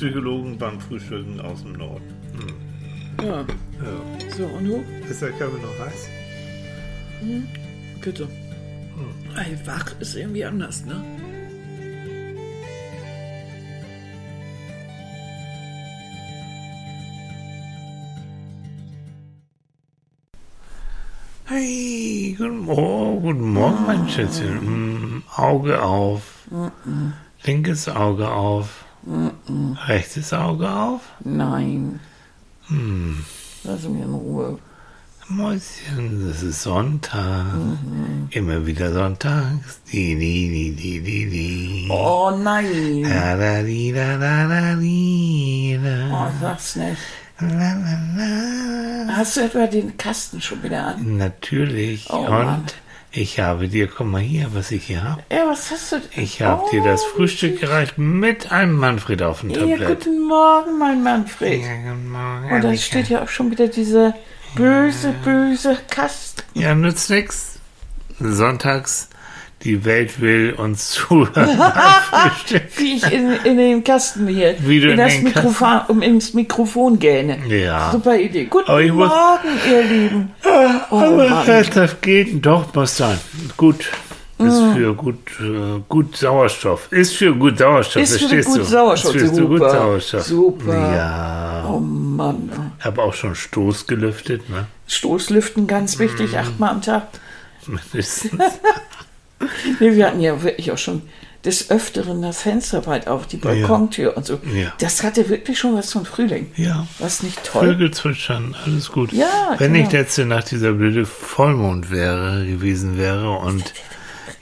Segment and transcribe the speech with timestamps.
[0.00, 2.14] Psychologen beim Frühstücken aus dem Norden.
[2.32, 3.26] Hm.
[3.26, 3.40] Ja.
[3.40, 4.34] Ja.
[4.34, 4.82] So, und du?
[5.06, 6.08] Ist der Kaffee noch heiß?
[8.00, 8.26] Bitte.
[9.36, 11.04] Ey, wach ist irgendwie anders, ne?
[21.44, 25.16] Hey, guten Morgen, guten Morgen, mein Schätzchen.
[25.16, 26.48] Mm, Auge auf.
[27.44, 28.79] Linkes Auge auf.
[29.86, 31.00] Rechtes Auge auf.
[31.24, 32.00] Nein.
[33.64, 34.58] Lass mich in Ruhe.
[35.28, 37.46] Mäuschen, das ist Sonntag.
[38.30, 39.80] Immer wieder sonntags.
[39.92, 41.88] Die, die, die, die, die.
[41.88, 43.04] Oh nein.
[43.04, 46.32] Da, da, di, da, da, da, di, Oh, da.
[46.40, 46.96] sag's nicht.
[47.38, 49.16] La, la, la.
[49.16, 51.16] Hast du etwa den Kasten schon wieder an?
[51.16, 52.08] Natürlich.
[52.10, 52.64] Oh, Und Mann.
[53.12, 55.22] Ich habe dir, guck mal hier, was ich hier habe.
[55.32, 56.22] Ja, was hast du denn?
[56.22, 59.88] Ich habe dir das Frühstück gereicht mit einem Manfred auf dem Ja, Tablett.
[59.88, 61.62] guten Morgen, mein Manfred.
[61.62, 64.14] Ja, guten Morgen, Und da steht ja auch schon wieder diese
[64.54, 66.42] böse, böse Kasten.
[66.54, 67.58] Ja, nützt nix.
[68.18, 69.08] Sonntags,
[69.62, 71.34] die Welt will uns zuhören.
[72.76, 76.32] Wie ich in, in den Kasten hier, Wie du in in das Mikrofon, um ins
[76.34, 77.38] Mikrofon gähne.
[77.48, 77.90] Ja.
[77.92, 78.44] Super Idee.
[78.46, 80.30] Guten ich muss- Morgen, ihr Lieben.
[80.90, 81.46] Oh, Aber Mann.
[81.74, 83.18] das geht doch, muss sein.
[83.56, 83.86] Gut.
[84.38, 86.90] Ist für gut, äh, gut Sauerstoff.
[86.90, 88.64] Ist für gut Sauerstoff, Ist für verstehst gut du?
[88.64, 89.48] Sauerstoff, Ist für super.
[89.48, 90.22] gut Sauerstoff.
[90.22, 90.94] Super.
[90.96, 91.64] Ja.
[91.68, 92.72] Oh Mann.
[92.80, 94.66] Habe auch schon Stoß gelüftet, ne?
[94.86, 96.00] Stoßlüften ganz Mm.
[96.00, 97.08] wichtig, achtmal am Tag.
[97.66, 98.40] Mindestens.
[99.80, 101.02] Nee, wir hatten ja wirklich auch schon
[101.44, 104.38] des Öfteren das Fenster weit auf, die Balkontür und so.
[104.54, 104.72] Ja.
[104.78, 106.52] Das hatte wirklich schon was von Frühling.
[106.56, 106.86] Ja.
[106.98, 107.68] Was nicht toll?
[107.68, 109.12] Vögel zwitschern, alles gut.
[109.12, 109.82] Ja, Wenn genau.
[109.84, 113.72] nicht letzte Nacht dieser blöde Vollmond wäre, gewesen wäre und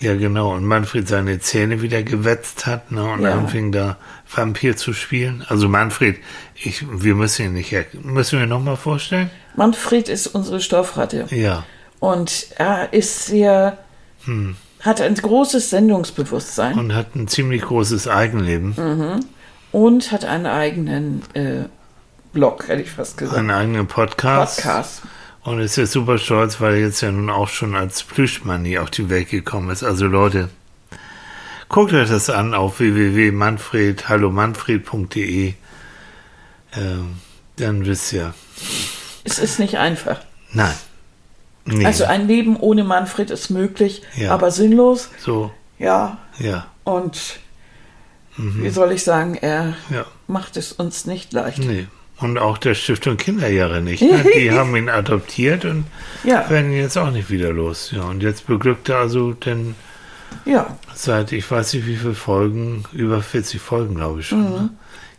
[0.00, 3.33] ja genau, und Manfred seine Zähne wieder gewetzt hat, ne, und Ja.
[3.33, 3.96] anfing da
[4.33, 5.44] Vampir zu spielen.
[5.48, 6.16] Also Manfred,
[6.56, 7.72] ich, wir müssen ihn nicht,
[8.05, 9.30] müssen wir nochmal vorstellen?
[9.56, 11.27] Manfred ist unsere Stoffratte.
[11.30, 11.64] Ja.
[12.00, 13.78] Und er ist sehr,
[14.24, 14.56] Hm.
[14.80, 19.20] Hat ein großes Sendungsbewusstsein Und hat ein ziemlich großes Eigenleben, Mhm.
[19.72, 21.64] und hat einen eigenen äh,
[22.33, 23.38] Blog, hätte ich fast gesagt.
[23.38, 24.56] einen eigenen Podcast.
[24.62, 25.02] Podcast.
[25.42, 28.90] Und ist jetzt super stolz, weil er jetzt ja nun auch schon als Plüschmanni auf
[28.90, 29.83] die Welt gekommen ist.
[29.83, 30.50] Also Leute,
[31.70, 35.55] guckt euch das an auf www.manfred, hallomanfred.de.
[36.77, 37.17] Ähm,
[37.56, 38.34] dann wisst ihr.
[39.24, 40.20] Es ist nicht einfach.
[40.52, 40.74] Nein.
[41.68, 41.84] Nee.
[41.84, 44.33] Also ein Leben ohne Manfred ist möglich, Ja.
[44.33, 45.11] aber sinnlos.
[45.18, 47.39] so, Ja, ja, und
[48.36, 48.62] Mhm.
[48.64, 50.05] wie soll ich sagen, er ja.
[50.29, 51.58] macht es uns nicht leicht.
[51.58, 51.86] Nee.
[52.20, 54.02] Und auch der Stiftung Kinderjahre nicht.
[54.02, 54.24] Ne?
[54.36, 55.84] Die haben ihn adoptiert und
[56.24, 57.92] Ja, werden ihn jetzt auch nicht wieder los.
[57.95, 59.74] Ja, und jetzt beglückt er also denn
[60.45, 64.42] ja, seit ich weiß nicht wie viele Folgen, über 40 Folgen glaube ich schon.
[64.50, 64.70] Ne?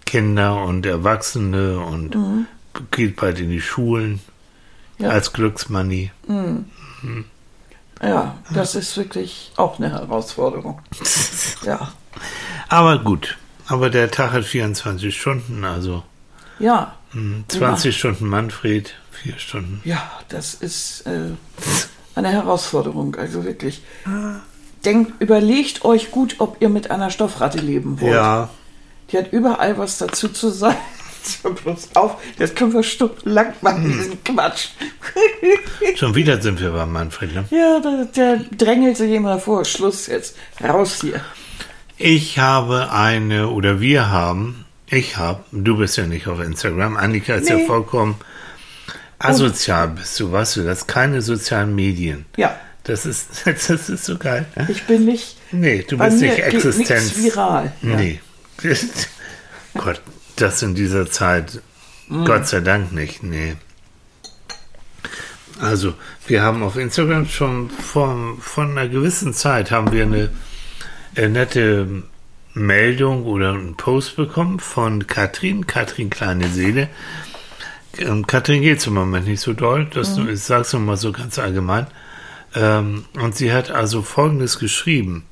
[0.06, 2.16] Kinder und Erwachsene und
[2.92, 4.20] geht bald in die Schulen
[5.00, 5.10] Ja.
[5.10, 6.12] als Glücksmanni.
[8.02, 10.82] ja, das ist wirklich auch eine Herausforderung.
[11.66, 11.92] Ja,
[12.70, 13.38] Aber gut,
[13.68, 16.04] aber der Tag hat 24 Stunden, also
[16.58, 19.82] ja, hm, 20 Stunden Manfred, 4 Stunden.
[19.84, 21.32] ja, das ist äh,
[22.16, 23.82] eine Herausforderung, also wirklich.
[24.86, 28.14] Denkt, überlegt euch gut, ob ihr mit einer Stoffratte leben wollt.
[28.14, 28.50] Ja,
[29.12, 30.78] Die hat überall was dazu zu sagen.
[31.64, 33.92] Bloß auf, jetzt können wir stundenlang machen, Hm.
[33.94, 34.70] diesen Quatsch.
[35.96, 37.34] schon wieder sind wir bei Manfred.
[37.36, 37.46] Ne?
[37.52, 39.66] ja, der, der drängelt sich immer vor.
[39.66, 40.36] Schluss jetzt.
[40.64, 41.22] Raus hier.
[41.98, 47.36] Ich habe eine, oder wir haben, ich habe, du bist ja nicht auf Instagram, Annika
[47.36, 47.66] ist ja Nee.
[47.66, 48.16] vollkommen
[49.20, 52.26] asozial bist du, weißt du, das keine sozialen Medien.
[52.38, 54.46] Ja, Das ist, das ist so geil.
[54.56, 54.68] Ne?
[54.70, 55.36] ich bin nicht.
[55.52, 57.18] Nee, du bist nicht Existenz.
[57.18, 57.74] viral.
[57.82, 57.96] Ja.
[57.98, 58.20] Nee.
[59.76, 60.02] Gott,
[60.42, 61.62] das in dieser Zeit,
[62.12, 62.26] Mm.
[62.26, 63.56] Gott sei Dank nicht, nee.
[65.62, 65.94] Also,
[66.28, 70.30] wir haben auf Instagram schon vor, von einer gewissen Zeit haben wir eine
[71.16, 72.04] äh, nette
[72.54, 76.88] Meldung oder einen Post bekommen von Katrin, Katrin Kleine Seele.
[77.98, 80.30] Ähm, Katrin geht es im Moment nicht so doll, das Mhm.
[80.30, 81.88] ich sag's nur mal so ganz allgemein.
[82.56, 85.26] Ähm, und sie hat also Folgendes geschrieben.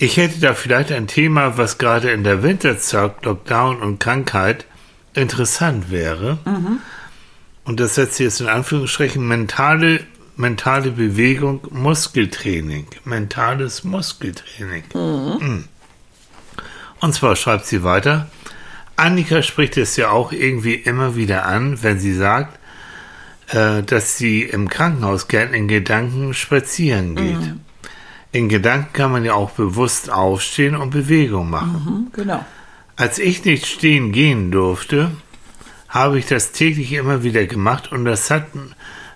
[0.00, 4.64] Ich hätte da vielleicht ein Thema, was gerade in der Winterzeit, Lockdown und Krankheit
[5.12, 6.38] interessant wäre.
[7.64, 10.04] Und das setzt jetzt in Anführungsstrichen mentale,
[10.36, 12.86] mentale Bewegung, Muskeltraining.
[13.04, 14.84] Mentales Muskeltraining.
[14.94, 15.64] Mhm.
[17.00, 18.30] Und zwar schreibt sie weiter.
[18.94, 22.58] Annika spricht es ja auch irgendwie immer wieder an, wenn sie sagt,
[23.48, 27.54] äh, dass sie im Krankenhaus gern in Gedanken spazieren geht.
[28.32, 31.82] In Gedanken kann man ja auch bewusst aufstehen und Bewegung machen.
[31.84, 32.44] Hm, genau.
[32.96, 35.12] Als ich nicht stehen gehen durfte,
[35.88, 38.46] habe ich das täglich immer wieder gemacht und das hat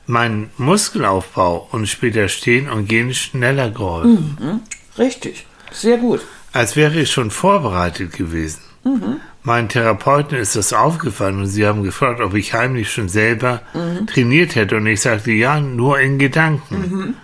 [0.06, 4.38] meinen Muskelaufbau und später Stehen und Gehen schneller geholfen.
[4.40, 4.60] Mhm.
[4.98, 6.20] Richtig, sehr gut.
[6.52, 8.60] Als wäre ich schon vorbereitet gewesen.
[8.84, 9.20] Mhm.
[9.42, 13.62] Meinen Therapeuten ist das aufgefallen und sie haben gefragt, ob ich heimlich schon selber
[14.06, 14.76] trainiert hätte.
[14.76, 17.16] Und ich sagte, ja, nur in Gedanken.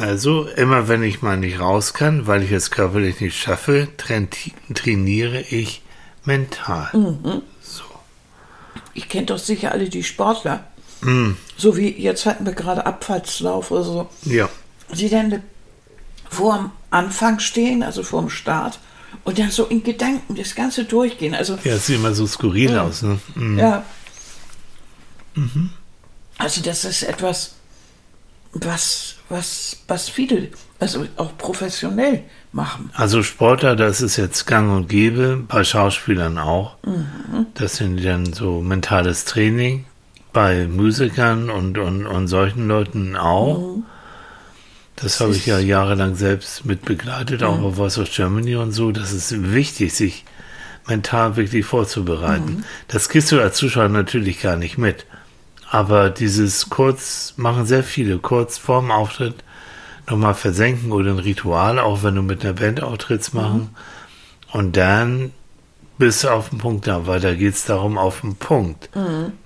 [0.00, 4.52] Also, immer wenn ich mal nicht raus kann, weil ich es körperlich nicht schaffe, traini-
[4.74, 5.82] trainiere ich
[6.24, 6.90] mental.
[7.62, 7.82] So.
[8.94, 10.64] Ich kenne doch sicher alle die Sportler.
[11.02, 14.08] Mm, So wie jetzt hatten wir gerade Abfahrtslauf oder so.
[14.22, 14.48] ja.
[14.92, 15.42] Die dann
[16.30, 18.78] vor dem Anfang stehen, also vor dem Start,
[19.24, 21.34] und dann so in Gedanken das Ganze durchgehen.
[21.34, 22.82] Also Ja, es sieht immer so skurril Ja.
[22.84, 23.02] aus.
[23.02, 23.18] Ne?
[23.34, 23.58] Mm.
[23.58, 23.84] Ja.
[26.38, 27.55] Also das ist etwas,
[28.64, 30.48] was, was, was viele,
[30.78, 32.90] also auch professionell machen.
[32.94, 36.76] Also Sportler, das ist jetzt gang und gäbe, bei Schauspielern auch.
[36.84, 37.46] Mhm.
[37.54, 39.84] Das sind dann so mentales Training,
[40.32, 43.78] bei Musikern und, und, und solchen Leuten auch.
[44.96, 48.92] Das habe ich ja jahrelang selbst mit begleitet, auch bei Voice of Germany und so.
[48.92, 50.24] Das ist wichtig, sich
[50.86, 52.64] mental wirklich vorzubereiten.
[52.88, 55.04] Das kriegst du als Zuschauer natürlich gar nicht mit.
[55.70, 59.34] Aber dieses kurz, machen sehr viele, kurz vorm Auftritt
[60.08, 63.70] nochmal versenken oder ein Ritual, auch wenn du mit einer Band auftrittst, machen.
[64.52, 65.32] Und dann
[65.98, 68.90] bist du auf dem Punkt da, weil da geht es darum, auf dem Punkt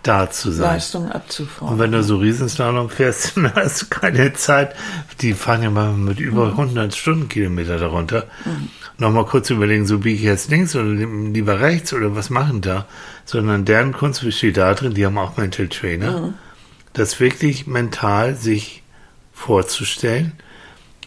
[0.03, 0.75] da zu sein.
[0.75, 1.79] Leistung Und abzufordern.
[1.79, 4.75] wenn du so Riesenslalom fährst, dann hast du keine Zeit.
[5.21, 8.27] Die fahren ja mal mit über 100 Stundenkilometer darunter.
[8.99, 12.87] Nochmal kurz überlegen, so biege ich jetzt links oder lieber rechts oder was machen da?
[13.31, 16.35] Sondern deren Kunst besteht darin, die haben auch Mental Trainer,
[16.95, 18.83] das wirklich mental sich
[19.33, 20.33] vorzustellen.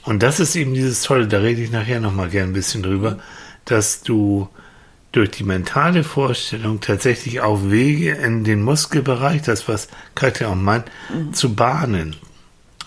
[0.04, 3.20] Und das ist eben dieses Tolle, da rede ich nachher nochmal gern ein bisschen drüber,
[3.66, 4.48] dass du
[5.12, 10.86] durch die mentale Vorstellung tatsächlich auf Wege in den Muskelbereich, das was Katja auch meint,
[11.34, 12.16] zu bahnen.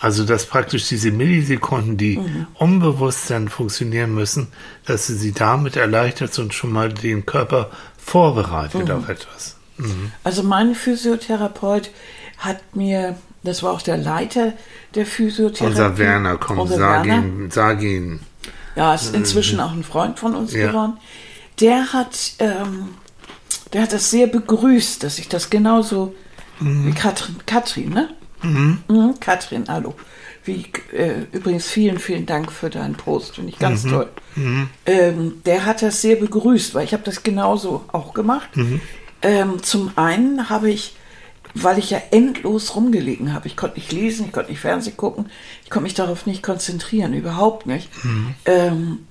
[0.00, 2.18] Also dass praktisch diese Millisekunden, die
[2.54, 4.48] unbewusst dann funktionieren müssen,
[4.86, 7.70] dass du sie damit erleichtert und schon mal den Körper
[8.06, 9.56] vorbereitet auf etwas.
[10.24, 11.90] Also mein Physiotherapeut
[12.38, 14.52] hat mir, das war auch der Leiter
[14.94, 15.66] der Physiotherapie.
[15.66, 18.20] Unser Werner kommt, unser sag Werner, ihm, sag ihm.
[18.76, 20.68] Ja, ist inzwischen auch ein Freund von uns Ja.
[20.68, 20.94] geworden.
[21.60, 22.90] Der hat, ähm,
[23.72, 26.14] der hat das sehr begrüßt, dass ich das genauso
[26.60, 28.08] wie Katrin, Katrin, ne?
[28.42, 28.78] Mhm.
[29.20, 29.94] Katrin, hallo.
[30.46, 34.08] Wie, äh, übrigens vielen, vielen Dank für deinen Post, finde ich ganz toll.
[34.87, 38.48] Ähm, der hat das sehr begrüßt, weil ich habe das genauso auch gemacht.
[39.22, 40.94] Ähm, zum einen habe ich,
[41.54, 45.26] weil ich ja endlos rumgelegen habe, ich konnte nicht lesen, ich konnte nicht Fernsehen gucken,
[45.64, 47.88] ich konnte mich darauf nicht konzentrieren, überhaupt nicht.
[48.44, 49.06] Ähm,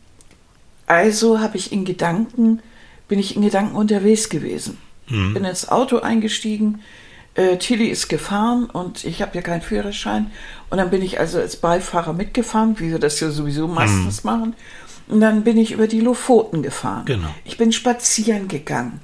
[0.87, 2.61] also habe ich in Gedanken,
[3.07, 4.77] bin ich in Gedanken unterwegs gewesen.
[5.33, 6.81] Bin ins Auto eingestiegen,
[7.35, 10.31] äh, Tilly ist gefahren und ich habe ja keinen Führerschein.
[10.69, 14.55] Und dann bin ich also als Beifahrer mitgefahren, wie wir das ja sowieso meistens machen.
[15.07, 17.05] Und dann bin ich über die Lofoten gefahren.
[17.05, 17.27] Genau.
[17.43, 19.01] Ich bin spazieren gegangen.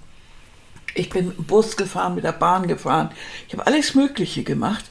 [0.96, 3.12] Ich bin mit dem Bus gefahren, mit der Bahn gefahren.
[3.48, 4.86] Ich habe alles Mögliche gemacht.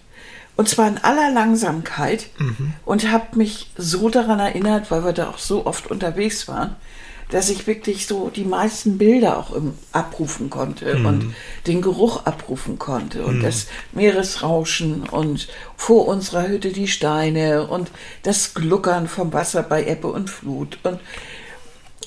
[0.57, 2.29] Und zwar in aller Langsamkeit.
[2.85, 6.77] Und habe mich so daran erinnert, weil wir da auch so oft unterwegs waren,
[7.31, 11.35] dass ich wirklich so die meisten Bilder auch im, abrufen konnte und
[11.67, 17.91] den Geruch abrufen konnte und das Meeresrauschen und vor unserer Hütte die Steine und
[18.23, 20.99] das Gluckern vom Wasser bei Ebbe und Flut und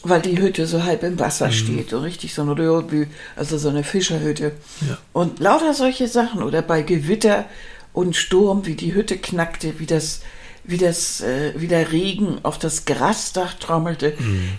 [0.04, 3.08] weil die Hütte so halb im Wasser steht, so richtig so ein Röhrbü,
[3.38, 4.52] also so eine Fischerhütte.
[4.82, 4.98] Ja.
[5.14, 7.46] Und lauter solche Sachen oder bei Gewitter
[7.94, 10.22] und Sturm, wie die Hütte knackte, wie das,
[10.64, 14.16] wie das, äh, wie der Regen auf das Grasdach trommelte.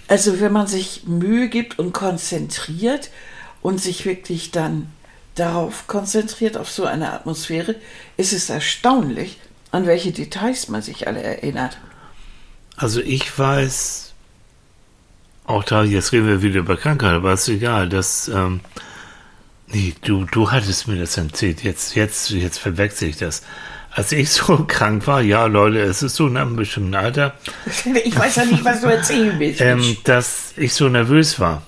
[0.08, 3.11] Also wenn man sich Mühe gibt und konzentriert
[3.62, 4.92] und sich wirklich dann
[5.34, 7.75] darauf konzentriert, auf so eine Atmosphäre,
[8.16, 9.38] ist es erstaunlich,
[9.70, 11.78] an welche Details man sich alle erinnert.
[12.76, 14.12] Also ich weiß,
[15.46, 18.61] auch da, jetzt reden wir wieder über Krankheit, aber ist egal, dass, ähm,
[19.66, 23.42] nee, du, du hattest mir das erzählt, jetzt, jetzt, jetzt verwechsel ich das.
[23.94, 27.34] Als ich so krank war, ja Leute, es ist so in einem bestimmten Alter,
[28.04, 29.60] Ich weiß ja nicht, was du erzählen willst.
[29.60, 31.62] ähm, dass ich so nervös war.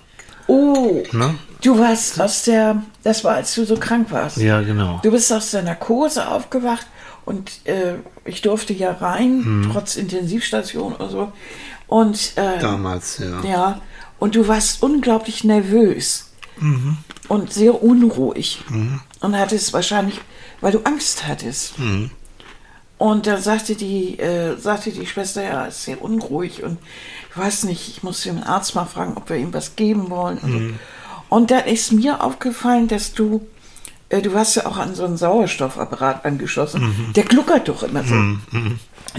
[0.48, 1.34] oh, Ne?
[1.62, 4.36] du warst aus der, das war, als du so krank warst.
[4.38, 5.00] Ja, genau.
[5.02, 6.86] Du bist aus der Narkose aufgewacht
[7.24, 9.68] und äh, ich durfte ja rein, Hm.
[9.72, 11.32] trotz Intensivstation oder so.
[11.88, 13.48] Und äh, Damals, ja.
[13.48, 13.80] ja,
[14.18, 16.96] und du warst unglaublich nervös Mhm.
[17.28, 18.62] Und sehr unruhig
[19.20, 20.20] und hattest wahrscheinlich,
[20.60, 21.78] weil du Angst hattest.
[21.78, 22.10] Mhm.
[22.98, 26.78] Und da sagte die, äh, sagte die Schwester, ja, ist sehr unruhig und
[27.34, 30.38] weiß nicht, ich muss den Arzt mal fragen, ob wir ihm was geben wollen.
[30.38, 30.74] Und, so.
[31.28, 33.46] und dann ist mir aufgefallen, dass du,
[34.08, 37.12] äh, du warst ja auch an so einen Sauerstoffapparat angeschlossen.
[37.14, 38.14] Der gluckert doch immer so.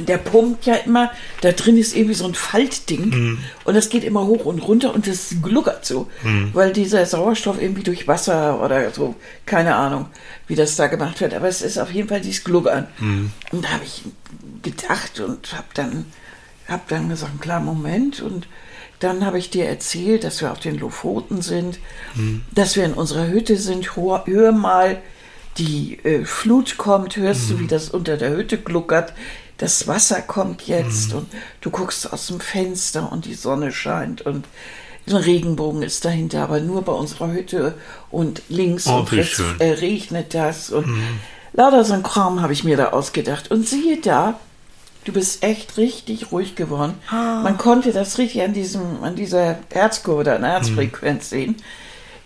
[0.06, 1.12] Der pumpt ja immer,
[1.42, 5.08] da drin ist irgendwie so ein Faltding und das geht immer hoch und runter und
[5.08, 6.08] das gluckert so,
[6.54, 10.08] weil dieser Sauerstoff irgendwie durch Wasser oder so, keine Ahnung,
[10.48, 12.88] wie das da gemacht wird, aber es ist auf jeden Fall dieses Gluckern.
[13.52, 14.04] Und da habe ich
[14.62, 16.06] gedacht und habe dann,
[16.68, 18.22] hab dann gesagt, klar, Moment.
[18.22, 18.48] Und
[19.00, 21.80] dann habe ich dir erzählt, dass wir auf den Lofoten sind,
[22.52, 25.02] dass wir in unserer Hütte sind, hör, hör mal,
[25.58, 29.14] die äh, Flut kommt, hörst du, wie das unter der Hütte gluckert,
[29.58, 31.28] das Wasser kommt jetzt und
[31.62, 34.46] du guckst aus dem Fenster und die Sonne scheint und
[35.08, 37.76] ein Regenbogen ist dahinter, aber nur bei unserer Hütte
[38.12, 40.86] und links Oh, und rechts äh, regnet das und
[41.54, 43.50] lauter so ein Kram habe ich mir da ausgedacht.
[43.50, 44.38] Und siehe da,
[45.06, 46.96] du bist echt richtig ruhig geworden.
[47.10, 51.56] Man konnte das richtig an diesem, an dieser Herzkurve oder an der Herzfrequenz sehen.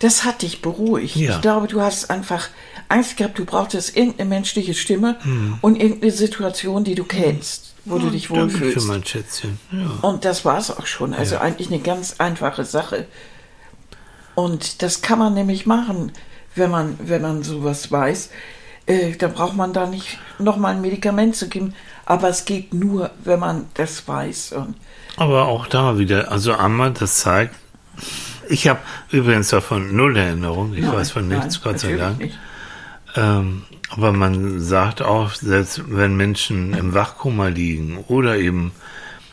[0.00, 1.14] Das hat dich beruhigt.
[1.14, 1.36] Ja.
[1.36, 2.48] Ich glaube, du hast einfach
[2.88, 5.18] Angst gehabt, du brauchtest irgendeine menschliche Stimme
[5.60, 8.88] und irgendeine Situation, die du kennst, wo du dich Danke für wohlfühlst.
[8.88, 9.58] mein Schätzchen.
[9.70, 9.90] Ja.
[10.02, 11.14] Und das war es auch schon.
[11.14, 13.06] Also eigentlich eine ganz einfache Sache.
[14.34, 16.12] Und das kann man nämlich machen,
[16.54, 18.30] wenn man, wenn man sowas weiß.
[18.86, 21.74] Äh, da braucht man da nicht nochmal ein Medikament zu geben.
[22.04, 24.52] Aber es geht nur, wenn man das weiß.
[24.52, 24.74] Und
[25.16, 27.54] Aber auch da wieder, also einmal, das zeigt,
[28.48, 32.18] ich habe übrigens davon null Erinnerung, ich Nein, weiß von nichts, nein, Gott sei Dank.
[32.18, 32.38] nicht.
[33.16, 38.72] Ähm, aber man sagt auch, selbst wenn Menschen im Wachkoma liegen oder eben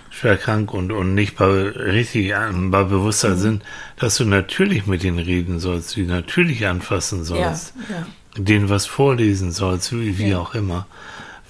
[0.10, 2.34] schwer krank und, und nicht bei, richtig
[2.72, 3.38] bei Bewusstsein Mhm.
[3.40, 3.64] sind,
[3.98, 8.06] dass du natürlich mit denen reden sollst, sie natürlich anfassen Ja, sollst, ja.
[8.44, 10.40] denen was vorlesen sollst, wie, wie Ja.
[10.40, 10.88] auch immer.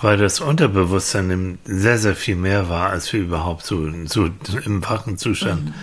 [0.01, 4.29] Weil das Unterbewusstsein sehr, sehr viel mehr wahr, als wir überhaupt so, so
[4.65, 5.73] im wachen Zustand Mhm.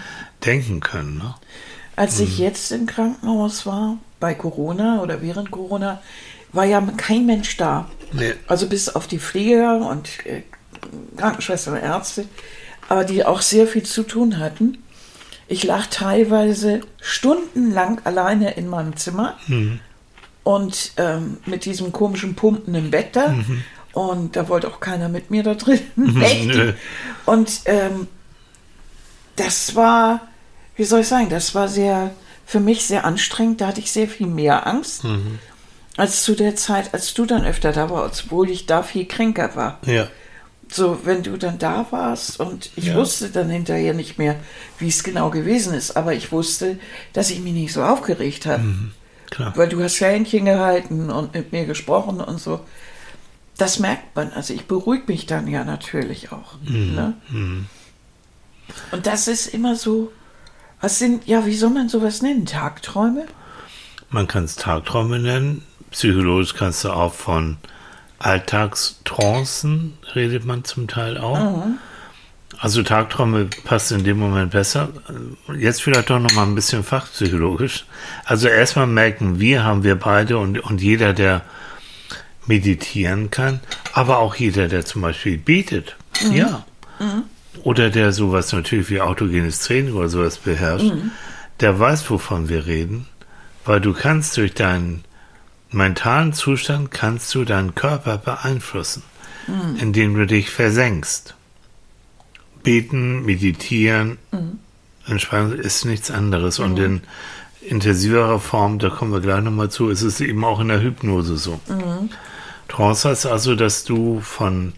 [0.45, 1.19] denken können.
[1.19, 1.35] Ne?
[1.97, 6.01] Als ich jetzt im Krankenhaus war, bei Corona oder während Corona,
[6.57, 7.89] war ja kein Mensch da.
[8.13, 8.35] Nee.
[8.47, 10.43] Also bis auf die Pfleger und äh,
[11.17, 12.27] Krankenschwestern und Ärzte,
[12.89, 14.79] aber die auch sehr viel zu tun hatten.
[15.49, 19.37] Ich lag teilweise stundenlang alleine in meinem Zimmer
[20.43, 23.35] und ähm, mit diesem komischen Pumpen im Bett da.
[23.93, 25.81] Und da wollte auch keiner mit mir da drin.
[25.97, 26.73] Nö.
[27.27, 28.09] Und ähm,
[29.37, 30.27] das war,
[30.77, 32.11] wie soll ich sagen, das war sehr,
[32.45, 33.61] für mich sehr anstrengend.
[33.61, 35.05] Da hatte ich sehr viel mehr Angst
[35.97, 39.55] als zu der Zeit, als du dann öfter da warst, obwohl ich da viel kränker
[39.57, 39.79] war.
[39.87, 40.09] Ja.
[40.71, 42.97] So, wenn du dann da warst und ich Ja.
[42.97, 44.35] wusste dann hinterher nicht mehr,
[44.79, 46.79] wie es genau gewesen ist, aber ich wusste,
[47.13, 48.65] dass ich mich nicht so aufgeregt habe.
[49.31, 49.53] Klar.
[49.57, 52.61] Weil du hast Händchen gehalten und mit mir gesprochen und so.
[53.57, 54.33] Das merkt man.
[54.33, 56.55] Also ich beruhige mich dann ja natürlich auch.
[56.63, 57.15] Ne?
[58.91, 60.13] Und das ist immer so,
[60.81, 62.45] was sind, ja, wie soll man sowas nennen?
[62.45, 63.27] Tagträume?
[64.11, 65.63] Man kann es Tagträume nennen.
[65.97, 67.57] Psychologisch kannst du auch von
[68.19, 71.69] Alltagstrancen, redet man zum Teil auch.
[72.59, 74.91] Also Tagträume passt in dem Moment besser.
[75.59, 77.87] Jetzt vielleicht doch noch mal ein bisschen fachpsychologisch.
[78.27, 81.41] Also erstmal merken wir, haben wir beide und, und jeder, der
[82.45, 83.61] meditieren kann,
[83.95, 85.97] aber auch jeder, der zum Beispiel betet.
[86.31, 86.67] Ja.
[87.63, 90.93] Oder der sowas natürlich wie autogenes Training oder sowas beherrscht,
[91.61, 93.07] der weiß, wovon wir reden,
[93.65, 95.06] weil du kannst durch deinen
[95.77, 99.03] mentalen Zustand kannst du deinen Körper beeinflussen,
[99.81, 101.35] indem du dich versenkst.
[102.63, 104.19] Beten, meditieren,
[105.07, 106.59] Entspannung ist nichts anderes.
[106.59, 107.03] Und in
[107.61, 111.37] intensiverer Form, da kommen wir gleich nochmal zu, ist es eben auch in der Hypnose
[111.37, 111.61] so.
[112.69, 114.73] Trance heißt also, dass du von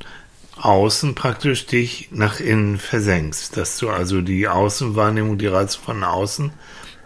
[0.61, 6.51] außen praktisch dich nach innen versenkst, dass du also die Außenwahrnehmung, die Reize von außen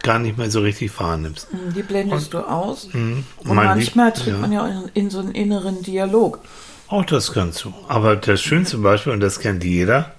[0.03, 1.49] gar nicht mehr so richtig wahrnimmst.
[1.75, 2.89] Die blendest du aus.
[2.93, 4.39] Und Mein manchmal tritt ja.
[4.39, 6.41] man ja in, in so einen inneren Dialog.
[6.89, 7.73] Auch das kannst du.
[7.89, 10.15] Aber das schönste Beispiel, und das kennt jeder,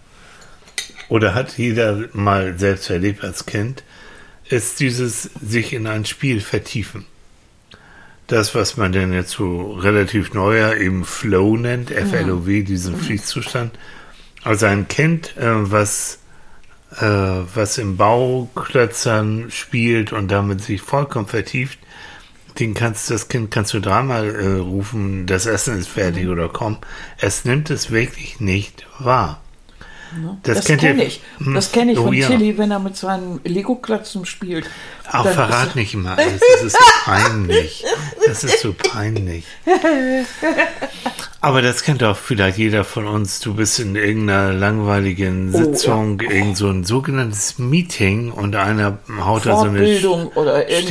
[1.09, 3.83] oder hat jeder mal selbst erlebt als Kind,
[4.49, 7.05] ist dieses sich in ein Spiel vertiefen.
[8.27, 13.77] Das, was man denn jetzt so relativ neuer eben Flow nennt, FLOW, diesen Fließzustand.
[14.43, 16.19] Also ein Kind, äh, was,
[16.99, 21.79] was im Bauklötzern spielt und damit sich vollkommen vertieft,
[22.59, 26.77] den kannst, das Kind kannst du dreimal äh, rufen, das Essen ist fertig oder komm.
[27.17, 29.42] Es nimmt es wirklich nicht wahr.
[30.21, 30.37] Ne?
[30.43, 31.21] Das Das, kenne ich.
[31.39, 31.53] Hm.
[31.53, 32.27] Das kenne ich Oh von ja.
[32.27, 34.65] Tilly, wenn er mit seinen Lego-Klötzen spielt.
[35.11, 36.41] Auch verrat nicht immer alles.
[36.53, 37.85] Das ist so peinlich.
[38.25, 39.43] Das ist so peinlich.
[41.41, 43.41] Aber das kennt auch vielleicht jeder von uns.
[43.41, 45.57] Du bist in irgendeiner langweiligen Oh.
[45.57, 50.87] Sitzung, irgend so ein sogenanntes Meeting und einer haut da so eine Fortbildung oder irgend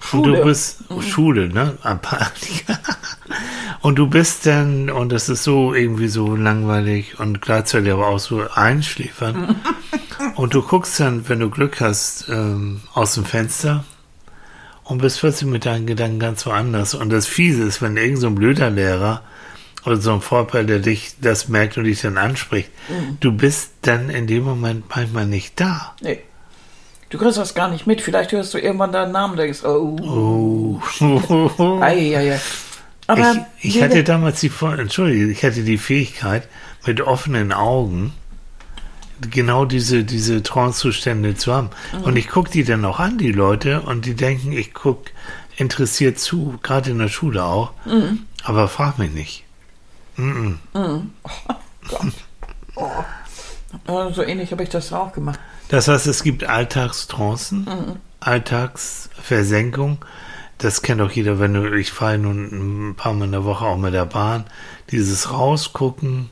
[0.00, 0.20] PowerPoint-Präsentation.
[0.20, 0.36] Und Schule.
[0.36, 1.78] du bist Schule, ne?
[3.82, 8.18] Und du bist dann, und das ist so irgendwie so langweilig und gleichzeitig aber auch
[8.18, 9.56] so einschläfernd.
[10.34, 13.84] und du guckst dann, wenn du Glück hast, ähm, aus dem Fenster
[14.84, 16.94] und bist plötzlich mit deinen Gedanken ganz woanders.
[16.94, 19.22] Und das Fiese ist, wenn irgend so ein blöder Lehrer
[19.86, 22.70] oder so ein Vorteil, der dich das merkt und dich dann anspricht,
[23.20, 25.94] du bist dann in dem Moment manchmal nicht da.
[26.02, 26.20] Nee.
[27.10, 28.00] Du kriegst das gar nicht mit.
[28.00, 31.80] Vielleicht hörst du irgendwann deinen Namen und denkst, oh, Oh.
[31.82, 32.40] ei, ei, ei.
[33.06, 36.46] Aber ich, ich hatte damals die, entschuldige, ich hatte die Fähigkeit,
[36.86, 38.12] mit offenen Augen
[39.30, 41.70] genau diese, diese Trance-Zustände zu haben.
[41.92, 42.02] Mhm.
[42.04, 45.10] Und ich gucke die dann auch an, die Leute, und die denken, ich gucke
[45.56, 48.20] interessiert zu, gerade in der Schule auch, Mhm.
[48.44, 49.44] aber frag mich nicht.
[53.86, 55.38] Ja, so ähnlich habe ich das auch gemacht.
[55.70, 57.96] Das heißt, es gibt Alltagstrancen, Mhm.
[58.18, 60.04] Alltagsversenkung.
[60.58, 63.64] Das kennt auch jeder, wenn du, ich fahre nun ein paar Mal in der Woche
[63.64, 64.44] auch mit der Bahn,
[64.90, 66.28] dieses Rausgucken,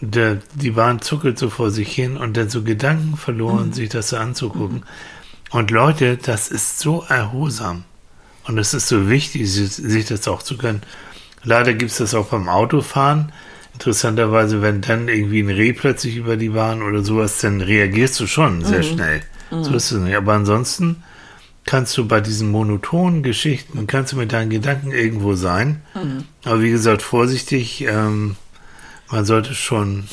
[0.00, 4.08] der, die Bahn zuckelt so vor sich hin und dann so Gedanken verloren, sich das
[4.08, 4.84] so anzugucken.
[5.50, 7.84] Und Leute, das ist so erholsam.
[8.46, 10.82] Und es ist so wichtig, sich das auch zu können.
[11.44, 13.32] Leider gibt es das auch beim Autofahren.
[13.78, 18.26] Interessanterweise, wenn dann irgendwie ein Reh plötzlich über die Bahn oder sowas, dann reagierst du
[18.26, 19.22] schon sehr schnell.
[19.50, 20.16] So ist es nicht.
[20.16, 21.04] Aber ansonsten
[21.64, 25.80] kannst du bei diesen monotonen Geschichten, kannst du mit deinen Gedanken irgendwo sein.
[26.44, 28.34] Aber wie gesagt, vorsichtig, ähm,
[29.12, 30.08] man sollte schon,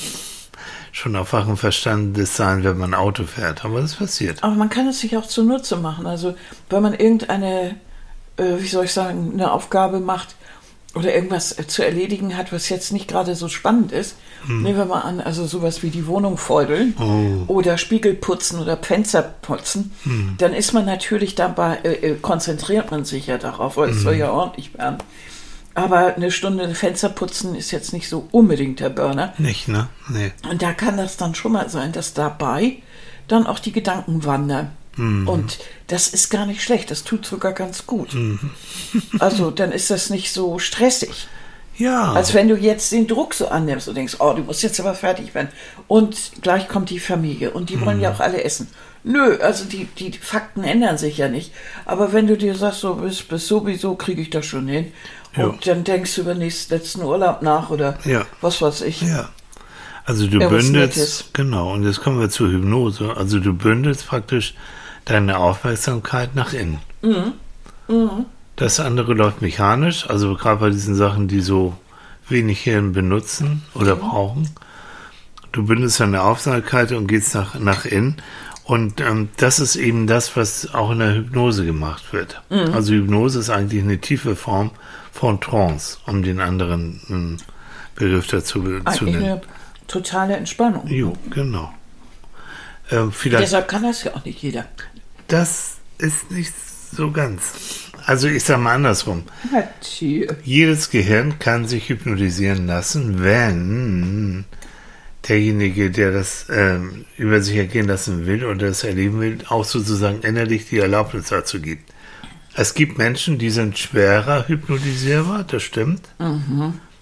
[0.91, 3.65] schon auf wachen Verstandes sein, wenn man Auto fährt.
[3.65, 4.43] Aber das passiert.
[4.43, 6.05] Aber man kann es sich auch zunutze machen.
[6.05, 6.35] Also,
[6.69, 7.77] wenn man irgendeine,
[8.37, 10.35] äh, wie soll ich sagen, eine Aufgabe macht
[10.95, 14.15] oder irgendwas zu erledigen hat, was jetzt nicht gerade so spannend ist,
[14.47, 17.53] nehmen wir mal an, also sowas wie die Wohnung feudeln Oh.
[17.53, 19.91] oder Spiegel putzen oder Fenster putzen,
[20.37, 24.15] dann ist man natürlich dabei, äh, äh, konzentriert man sich ja darauf, weil es soll
[24.15, 24.97] ja ordentlich werden.
[25.73, 29.33] Aber eine Stunde Fenster putzen ist jetzt nicht so unbedingt der Burner.
[29.37, 29.89] Nicht, ne?
[30.07, 30.31] Nee.
[30.49, 32.77] Und da kann das dann schon mal sein, dass dabei
[33.27, 34.71] dann auch die Gedanken wandern.
[34.97, 38.15] Und das ist gar nicht schlecht, das tut sogar ganz gut.
[39.19, 41.27] Also dann ist das nicht so stressig,
[41.77, 42.13] Ja.
[42.13, 44.93] als wenn du jetzt den Druck so annimmst und denkst, oh, du musst jetzt aber
[44.93, 45.49] fertig werden.
[45.87, 48.67] Und gleich kommt die Familie und die wollen ja auch alle essen.
[49.03, 51.51] Nö, also die, die Fakten ändern sich ja nicht.
[51.85, 54.91] Aber wenn du dir sagst, so bis, bis sowieso kriege ich das schon hin,
[55.37, 58.25] und dann denkst du über den letzten Urlaub nach oder Ja.
[58.39, 59.01] was weiß ich.
[59.01, 59.29] Ja.
[60.05, 63.17] Also du Ja, bündelst, genau, und jetzt kommen wir zur Hypnose.
[63.17, 64.53] Also du bündelst praktisch
[65.05, 66.79] deine Aufmerksamkeit nach innen.
[67.01, 68.25] Mhm.
[68.55, 71.75] Das andere läuft mechanisch, also gerade bei diesen Sachen, die so
[72.27, 74.49] wenig Hirn benutzen oder brauchen.
[75.51, 78.17] Du bündelst deine Aufmerksamkeit und gehst nach, nach innen.
[78.63, 82.41] Und ähm, das ist eben das, was auch in der Hypnose gemacht wird.
[82.49, 82.73] Mhm.
[82.73, 84.71] Also Hypnose ist eigentlich eine tiefe Form
[85.11, 87.37] von Trance, um den anderen ähm,
[87.93, 89.23] Begriff dazu be- zu Eigentlich nennen.
[89.25, 89.41] eine
[89.87, 90.87] totale Entspannung.
[90.87, 91.71] Jo, genau.
[93.11, 94.65] Vielleicht, Deshalb kann das ja auch nicht jeder.
[95.27, 96.53] Das ist nicht
[96.91, 97.91] so ganz.
[98.05, 99.23] Also ich sage mal andersrum.
[100.43, 104.45] Jedes Gehirn kann sich hypnotisieren lassen, wenn
[105.27, 110.21] derjenige, der das ähm, über sich ergehen lassen will oder das erleben will, auch sozusagen
[110.21, 111.91] innerlich die Erlaubnis dazu gibt.
[112.53, 116.01] Es gibt Menschen, die sind schwerer hypnotisierbar, das stimmt.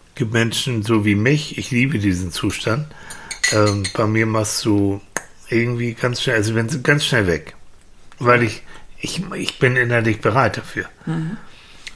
[0.10, 2.88] Es gibt Menschen so wie mich, ich liebe diesen Zustand.
[3.52, 5.02] Ähm, bei mir machst du
[5.50, 7.56] irgendwie ganz schnell, also wenn sie ganz schnell weg.
[8.26, 8.62] Weil ich,
[9.00, 10.86] ich, ich bin innerlich bereit dafür.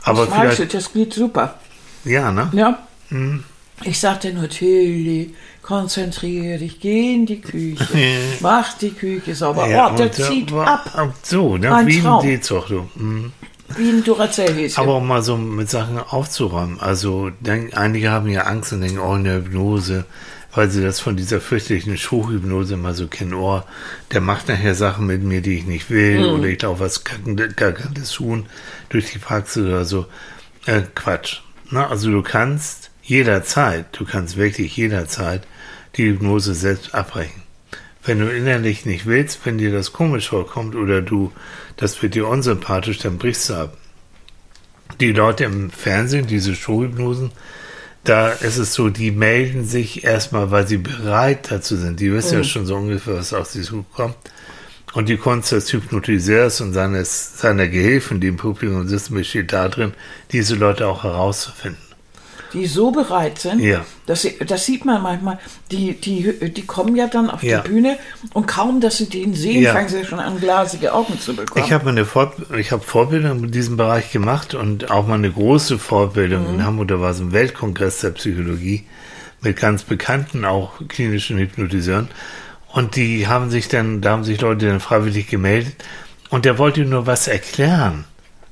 [0.03, 1.59] Aber ich vielleicht, es, das geht super.
[2.05, 2.49] ja, ne?
[2.53, 2.79] Ja.
[3.09, 3.43] Mhm.
[3.83, 7.85] Ich sagte nur, Tilly, konzentriere dich, geh in die Küche,
[8.39, 9.67] mach die Küche sauber.
[9.67, 11.73] Ja, oh, der äh, zieht wa- ab, So, ne?
[11.75, 12.23] Ein wie ein Traum.
[12.25, 12.89] D-Zug, du.
[12.95, 13.31] Mhm.
[13.75, 14.81] wie ein Duracell-Häschen.
[14.83, 16.79] Aber um mal so mit Sachen aufzuräumen.
[16.79, 20.05] Also, denk, einige haben ja Angst und denken, oh, eine Hypnose,
[20.57, 23.35] weil sie das von dieser fürchterlichen Showhypnose immer so kennen.
[23.35, 23.61] Oh,
[24.11, 26.39] der macht nachher Sachen mit mir, die ich nicht will, Mhm.
[26.39, 28.47] oder ich laufe was kackendes Huhn
[28.89, 30.07] durch die Praxis oder so.
[30.65, 31.41] Äh, Quatsch.
[31.69, 35.45] Na, also, du kannst jederzeit, du kannst wirklich jederzeit
[35.95, 37.43] die Hypnose selbst abbrechen.
[38.03, 41.31] Wenn du innerlich nicht willst, wenn dir das komisch vorkommt oder du,
[41.75, 43.77] das wird dir unsympathisch, dann brichst du ab
[44.99, 47.31] die Leute im Fernsehen, diese Showhypnosen,
[48.07, 51.99] da ist es so, die melden sich erstmal, weil sie bereit dazu sind.
[51.99, 54.15] Die wissen ja schon so ungefähr, was auf sie zukommt.
[54.93, 59.93] Und die Kunst des Hypnotiseurs und seines, seiner Gehilfen, die im Publikum sitzen, besteht darin,
[60.31, 61.86] diese Leute auch herauszufinden.
[62.53, 63.85] Die so bereit sind, Ja.
[64.05, 65.39] dass sie, das sieht man manchmal,
[65.71, 67.61] die, die, die kommen ja dann auf Ja.
[67.61, 67.97] die Bühne
[68.33, 69.73] und kaum, dass sie den sehen, Ja.
[69.73, 71.65] fangen sie schon an, glasige Augen zu bekommen.
[71.65, 75.31] Ich habe meine Fort ich habe Vorbildung in diesem Bereich gemacht und auch mal eine
[75.31, 76.87] große Vorbildung in Hamburg.
[76.89, 78.83] Da war so ein Weltkongress der Psychologie
[79.41, 82.07] mit ganz bekannten, auch klinischen Hypnotiseuren.
[82.73, 85.75] Und die haben sich dann, da haben sich Leute dann freiwillig gemeldet
[86.29, 88.05] und der wollte nur was erklären.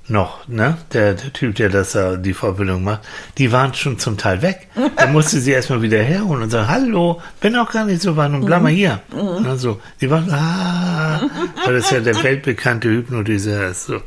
[0.07, 0.77] Noch, ne?
[0.93, 3.01] Der, der Typ, der das da die Vorbildung macht,
[3.39, 4.67] die waren schon zum Teil weg.
[4.95, 8.31] Er musste sie erstmal wieder herholen und sagen, hallo, bin auch gar nicht so weit
[8.31, 9.01] und bleib mal hier.
[9.45, 11.21] Also, die waren, ah,
[11.65, 13.87] weil das ja der weltbekannte Hypnotiseur ist.
[13.87, 14.01] So.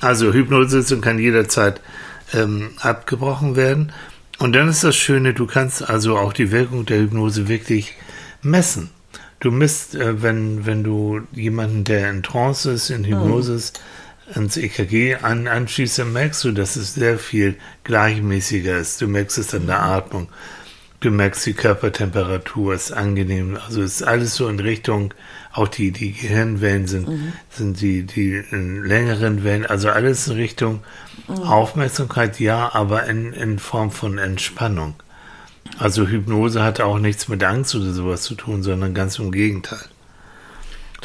[0.00, 1.80] Also, Hypnosesitzung kann jederzeit
[2.32, 3.92] ähm, abgebrochen werden.
[4.38, 7.94] Und dann ist das Schöne, du kannst also auch die Wirkung der Hypnose wirklich
[8.42, 8.90] messen.
[9.38, 13.80] Du misst, äh, wenn, wenn du jemanden, der in Trance ist, in Hypnose ist,
[14.32, 19.00] ans EKG an, anschließt, dann merkst du, dass es sehr viel gleichmäßiger ist.
[19.00, 20.28] Du merkst es an der Atmung.
[21.00, 23.58] Du merkst die Körpertemperatur ist angenehm.
[23.66, 25.12] Also es ist alles so in Richtung,
[25.52, 27.06] auch die, die Gehirnwellen sind,
[27.50, 30.82] sind die, die in längeren Wellen, also alles in Richtung
[31.28, 34.94] Aufmerksamkeit, ja, aber in, in Form von Entspannung.
[35.78, 39.84] Also Hypnose hat auch nichts mit Angst oder sowas zu tun, sondern ganz im Gegenteil.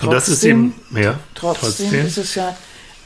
[0.02, 2.56] Und das ist eben, ja, Trotzdem, ist es ja,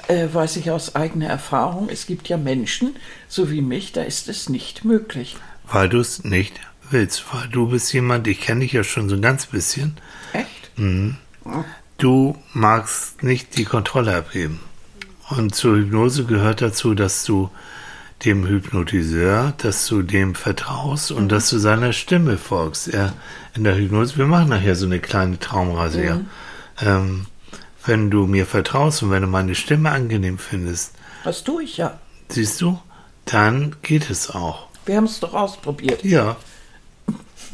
[0.07, 2.95] äh, weiß ich aus eigener Erfahrung, es gibt ja Menschen,
[3.27, 5.37] so wie mich, da ist es nicht möglich.
[5.71, 9.15] weil du es nicht willst, weil du bist jemand, ich kenne dich ja schon so
[9.15, 9.97] ein ganz bisschen,
[10.33, 10.71] Echt?
[11.97, 14.59] du magst nicht die Kontrolle abgeben.
[15.29, 17.49] Und zur Hypnose gehört dazu, dass du
[18.25, 22.87] dem Hypnotiseur, dass du dem vertraust und dass du seiner Stimme folgst.
[22.89, 23.13] Er
[23.55, 26.21] in der Hypnose, wir machen nachher so eine kleine Traumreise, ja.
[26.81, 27.25] Ähm,
[27.85, 30.93] wenn du mir vertraust und wenn du meine Stimme angenehm findest,
[31.23, 31.99] Das tue ich ja.
[32.29, 32.79] siehst du,
[33.25, 34.67] dann geht es auch.
[34.85, 36.03] Wir haben es doch ausprobiert.
[36.03, 36.35] Ja,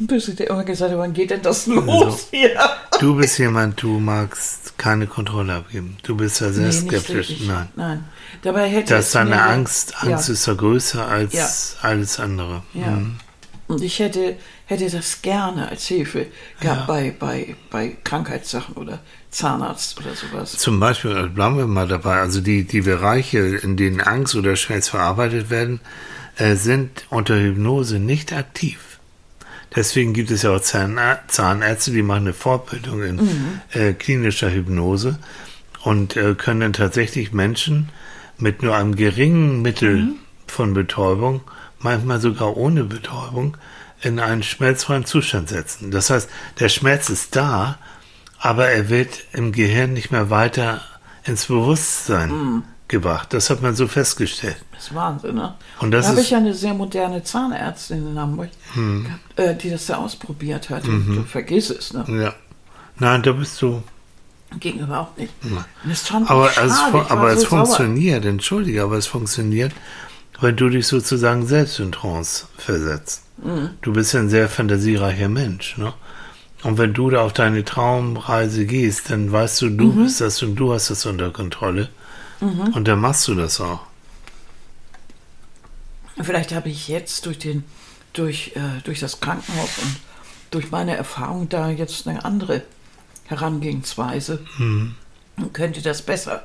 [0.02, 2.58] Bis ich dir immer gesagt habe, wann geht denn das los hier?
[3.00, 5.98] du bist jemand, du magst keine Kontrolle abgeben.
[6.04, 7.40] Du bist ja sehr Nee, skeptisch.
[7.46, 7.68] Nein.
[7.76, 8.04] Nein.
[8.42, 9.94] Dabei hätte Das ist deine mir- Angst.
[10.02, 10.32] Angst ja.
[10.34, 11.48] ist ja größer als Ja.
[11.82, 12.62] alles andere.
[12.72, 12.86] Ja.
[12.86, 13.16] Mhm.
[13.68, 16.26] Und ich hätte, hätte das gerne als Hilfe
[16.60, 20.56] gehabt bei, bei, bei Krankheitssachen oder Zahnarzt oder sowas.
[20.56, 24.56] Zum Beispiel, äh, bleiben wir mal dabei, also die, die Bereiche, in denen Angst oder
[24.56, 25.80] Schmerz verarbeitet werden,
[26.36, 28.78] äh, sind unter Hypnose nicht aktiv.
[29.76, 33.60] Deswegen gibt es ja auch Zahnä Zahnärzte, die machen eine Fortbildung in Mhm.
[33.72, 35.18] äh, klinischer Hypnose
[35.84, 37.90] und äh, können dann tatsächlich Menschen
[38.36, 40.14] mit nur einem geringen Mittel Mhm.
[40.48, 41.42] von Betäubung,
[41.78, 43.56] manchmal sogar ohne Betäubung,
[44.02, 45.90] in einen schmerzfreien Zustand setzen.
[45.92, 47.78] Das heißt, der Schmerz ist da,
[48.40, 50.80] aber er wird im Gehirn nicht mehr weiter
[51.24, 52.62] ins Bewusstsein Mhm.
[52.88, 53.32] gebracht.
[53.32, 54.56] Das hat man so festgestellt.
[54.72, 55.54] Das ist Wahnsinn, ne?
[55.78, 59.70] Und das da habe ich ja eine sehr moderne Zahnärztin in Hamburg, gehabt, äh, die
[59.70, 60.88] das ja ausprobiert hat.
[60.88, 62.04] Und du vergiss es, ne?
[62.08, 62.34] Ja.
[62.98, 63.82] Nein, da bist du.
[64.58, 65.32] Ging überhaupt nicht.
[65.44, 66.90] Aber, es, schade.
[66.90, 67.66] fun- Ich war aber es so sauer.
[67.66, 69.72] funktioniert, entschuldige, aber es funktioniert,
[70.40, 73.22] wenn du dich sozusagen selbst in Trance versetzt.
[73.38, 73.70] Mhm.
[73.82, 75.92] Du bist ja ein sehr fantasiereicher Mensch, ne?
[76.62, 80.04] Und wenn du da auf deine Traumreise gehst, dann weißt du, du Mhm.
[80.04, 81.88] bist das und du hast das unter Kontrolle.
[82.40, 83.80] Und dann machst du das auch.
[86.22, 87.64] Vielleicht habe ich jetzt durch den,
[88.12, 89.96] durch, äh, durch das Krankenhaus und
[90.50, 92.62] durch meine Erfahrung da jetzt eine andere
[93.26, 94.94] Herangehensweise Mhm.
[95.36, 96.44] und könnte das besser.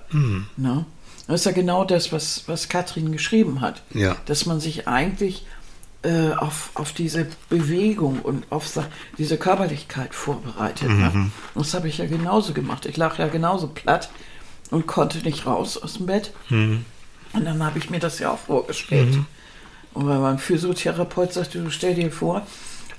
[0.57, 0.85] Ne?
[1.27, 3.81] Das ist ja genau das, was, was Katrin geschrieben hat.
[3.93, 4.15] Ja.
[4.27, 5.45] Dass man sich eigentlich
[6.05, 8.71] äh, auf, auf diese Bewegung und auf
[9.17, 10.89] diese Körperlichkeit vorbereitet.
[10.89, 11.31] Ne?
[11.55, 12.85] Das habe ich ja genauso gemacht.
[12.85, 14.09] Ich lag ja genauso platt
[14.69, 16.31] und konnte nicht raus aus dem Bett.
[17.33, 19.15] Und dann habe ich mir das ja auch vorgestellt.
[19.95, 22.45] Und weil mein Physiotherapeut sagte, du stell dir vor,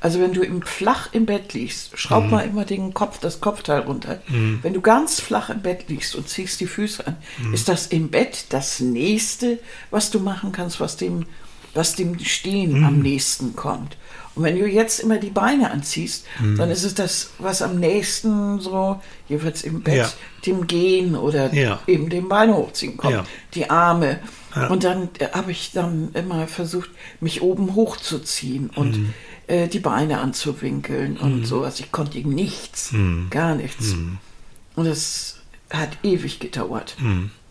[0.01, 3.81] also wenn du im flach im Bett liegst, schraub mal immer den Kopf, das Kopfteil
[3.81, 4.21] runter.
[4.63, 7.17] Wenn du ganz flach im Bett liegst und ziehst die Füße an,
[7.53, 9.59] ist das im Bett das nächste,
[9.91, 11.27] was du machen kannst, was dem,
[11.77, 13.97] was dem Stehen am nächsten kommt.
[14.35, 16.27] Und wenn du jetzt immer die Beine anziehst,
[16.59, 20.13] dann ist es das, was am nächsten so, jeweils im Bett, Ja.
[20.45, 21.81] dem Gehen oder Ja.
[21.87, 23.15] eben dem Beine hochziehen kommt.
[23.15, 23.25] Ja.
[23.55, 24.19] Die Arme.
[24.71, 29.15] Und dann äh, habe ich dann immer versucht, mich oben hochzuziehen und Mhm.
[29.47, 31.81] äh, die Beine anzuwinkeln und sowas.
[31.81, 33.29] Ich konnte ihm nichts, Mhm.
[33.31, 33.95] gar nichts.
[34.75, 35.39] Und es
[35.71, 36.95] hat ewig gedauert.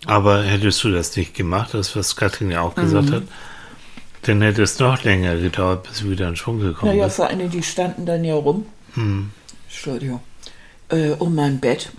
[0.06, 3.24] Aber hättest du das nicht gemacht, das was Katrin ja auch gesagt hat,
[4.26, 7.18] Dann hätte es noch länger gedauert, bis du wieder in Schwung gekommen Naja, bist.
[7.18, 8.66] vor allem, die standen dann ja rum.
[8.96, 9.30] Hm.
[9.68, 10.22] Entschuldigung.
[10.90, 11.90] Äh, um mein Bett.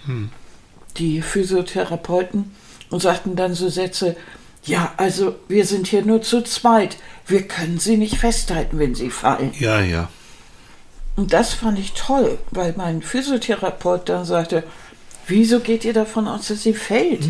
[0.96, 2.52] Die Physiotherapeuten
[2.90, 4.16] und sagten dann so Sätze,
[4.64, 6.96] ja, also wir sind hier nur zu zweit.
[7.26, 9.52] Wir können sie nicht festhalten, wenn sie fallen.
[9.58, 10.08] Ja, ja.
[11.16, 14.64] Und das fand ich toll, weil mein Physiotherapeut dann sagte,
[15.26, 17.28] wieso geht ihr davon aus, dass sie fällt?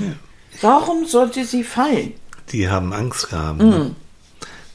[0.60, 2.14] Warum sollte sie fallen?
[2.52, 3.60] Die haben Angst gehabt.
[3.60, 3.94] Ne?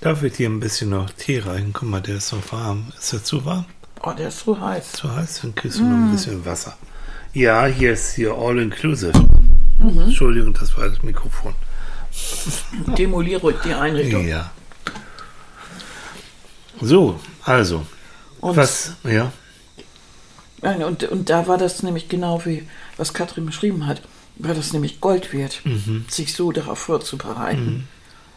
[0.02, 1.74] Darf ich dir ein bisschen noch Tee reichen?
[1.74, 2.92] Guck mal, der ist noch warm.
[2.98, 3.66] Ist der zu warm?
[4.04, 4.94] Oh, der ist so heiß.
[4.94, 5.42] Zu heiß?
[5.42, 6.76] Dann kriegst du noch ein bisschen Wasser.
[7.34, 9.14] Ja, hier ist hier All Inclusive.
[9.78, 10.00] Mhm.
[10.02, 11.54] Entschuldigung, das war das Mikrofon.
[12.98, 14.28] Demoliere die Einrichtung.
[14.28, 14.52] Ja.
[16.82, 17.86] So, also.
[18.40, 18.94] Und, was?
[19.04, 19.32] Ja.
[20.64, 24.02] Nein, und, und da war das nämlich genau wie, was Katrin beschrieben hat,
[24.38, 26.06] war das nämlich Gold wert, Mhm.
[26.10, 27.88] sich so darauf vorzubereiten.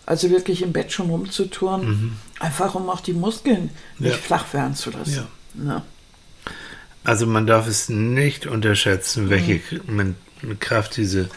[0.07, 4.07] Also wirklich im Bett schon rumzutouren, einfach um auch die Muskeln nicht Mhm.
[4.07, 4.13] Ja.
[4.15, 5.15] flach werden zu lassen.
[5.15, 5.27] Ja.
[5.55, 5.83] Na.
[7.05, 10.15] Also man darf es nicht unterschätzen, welche Mhm.
[10.61, 11.29] Kraft diese,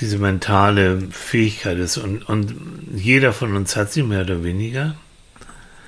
[0.00, 1.98] diese mentale Fähigkeit ist.
[1.98, 2.54] Und, und
[2.94, 4.94] jeder von uns hat sie mehr oder weniger.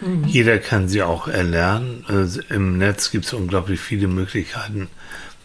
[0.01, 0.25] Mhm.
[0.25, 2.05] Jeder kann sie auch erlernen.
[2.09, 4.89] Also Im Netz gibt es unglaublich viele Möglichkeiten.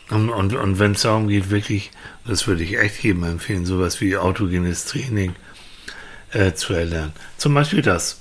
[0.09, 1.91] Und, und, und wenn es darum geht, wirklich,
[2.25, 5.35] das würde ich echt jedem empfehlen, sowas wie autogenes Training
[6.37, 7.13] äh, zu erlernen.
[7.37, 8.19] Zum Beispiel das.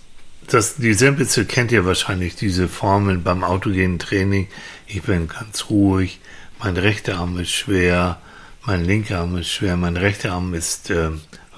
[0.49, 0.77] das.
[0.77, 4.49] Die simpelste kennt ihr wahrscheinlich, diese Formeln beim autogenen Training.
[4.87, 6.21] Ich bin ganz ruhig,
[6.59, 8.19] mein rechter Arm ist schwer,
[8.65, 11.11] mein linker Arm ist schwer, mein rechter Arm ist äh,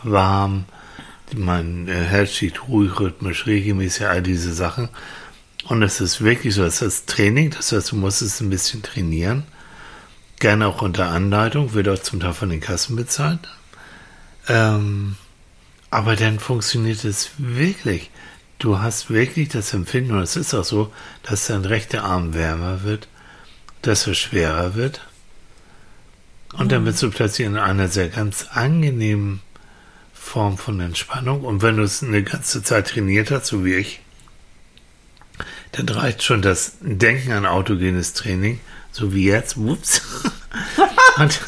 [0.03, 0.65] warm,
[1.37, 4.89] mein äh, Herz schlägt ruhig, rhythmisch, regelmäßig, all diese Sachen.
[5.69, 8.83] Und es ist wirklich so, es ist Training, das heißt, du musst es ein bisschen
[8.83, 9.45] trainieren.
[10.41, 13.41] Gerne auch unter Anleitung, wird auch zum Teil von den Kassen bezahlt.
[14.49, 15.17] Ähm,
[15.91, 18.11] aber dann funktioniert es wirklich.
[18.59, 22.83] Du hast wirklich das Empfinden, und es ist auch so, dass dein rechter Arm wärmer
[22.83, 23.09] wird,
[23.83, 25.01] dass er schwerer wird.
[26.55, 29.41] Und dann bist du plötzlich in einer sehr ganz angenehmen
[30.13, 31.45] Form von Entspannung.
[31.45, 34.01] Und wenn du es eine ganze Zeit trainiert hast, so wie ich,
[35.73, 40.03] dann reicht schon das Denken an autogenes Training, so wie jetzt, whoops.
[41.17, 41.41] und,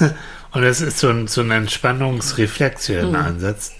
[0.53, 3.75] und das ist so ein, so ein Entspannungsreflex, der dann einsetzt.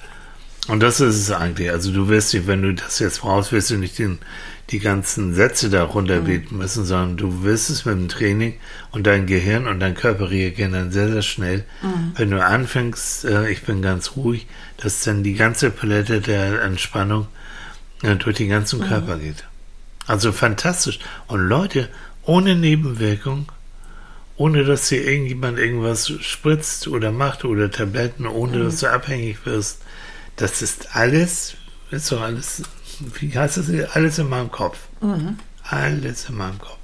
[0.69, 1.71] Und das ist es eigentlich.
[1.71, 4.19] Also du wirst wenn du das jetzt brauchst, wirst du nicht den,
[4.71, 8.55] die ganzen Sätze da runterbeten müssen, sondern du wirst es mit dem Training
[8.93, 11.65] und dein Gehirn und dein Körper reagieren dann sehr, sehr schnell.
[12.15, 14.47] Wenn du anfängst, äh, ich bin ganz ruhig,
[14.77, 17.27] dass dann die ganze Palette der Entspannung
[18.03, 19.45] äh, durch den ganzen Körper geht.
[20.07, 20.99] Also fantastisch.
[21.27, 21.89] Und Leute,
[22.23, 23.51] ohne Nebenwirkung,
[24.37, 29.83] ohne dass dir irgendjemand irgendwas spritzt oder macht oder Tabletten, ohne dass du abhängig wirst,
[30.41, 31.55] das ist alles,
[31.93, 32.63] ist doch alles,
[33.21, 34.79] wie heißt das, alles in meinem Kopf.
[35.63, 36.77] Alles in meinem Kopf.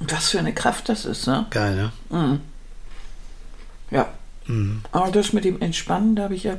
[0.00, 1.46] Und was für eine Kraft das ist, ne?
[1.50, 2.40] Geil, ne?
[3.90, 4.08] Ja.
[4.46, 4.82] Mhm.
[4.92, 6.58] Aber das mit dem Entspannen, da habe ich ja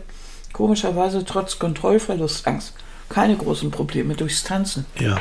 [0.53, 2.73] komischerweise trotz Kontrollverlustangst
[3.09, 4.85] keine großen Probleme durchs Tanzen.
[4.99, 5.19] Ja,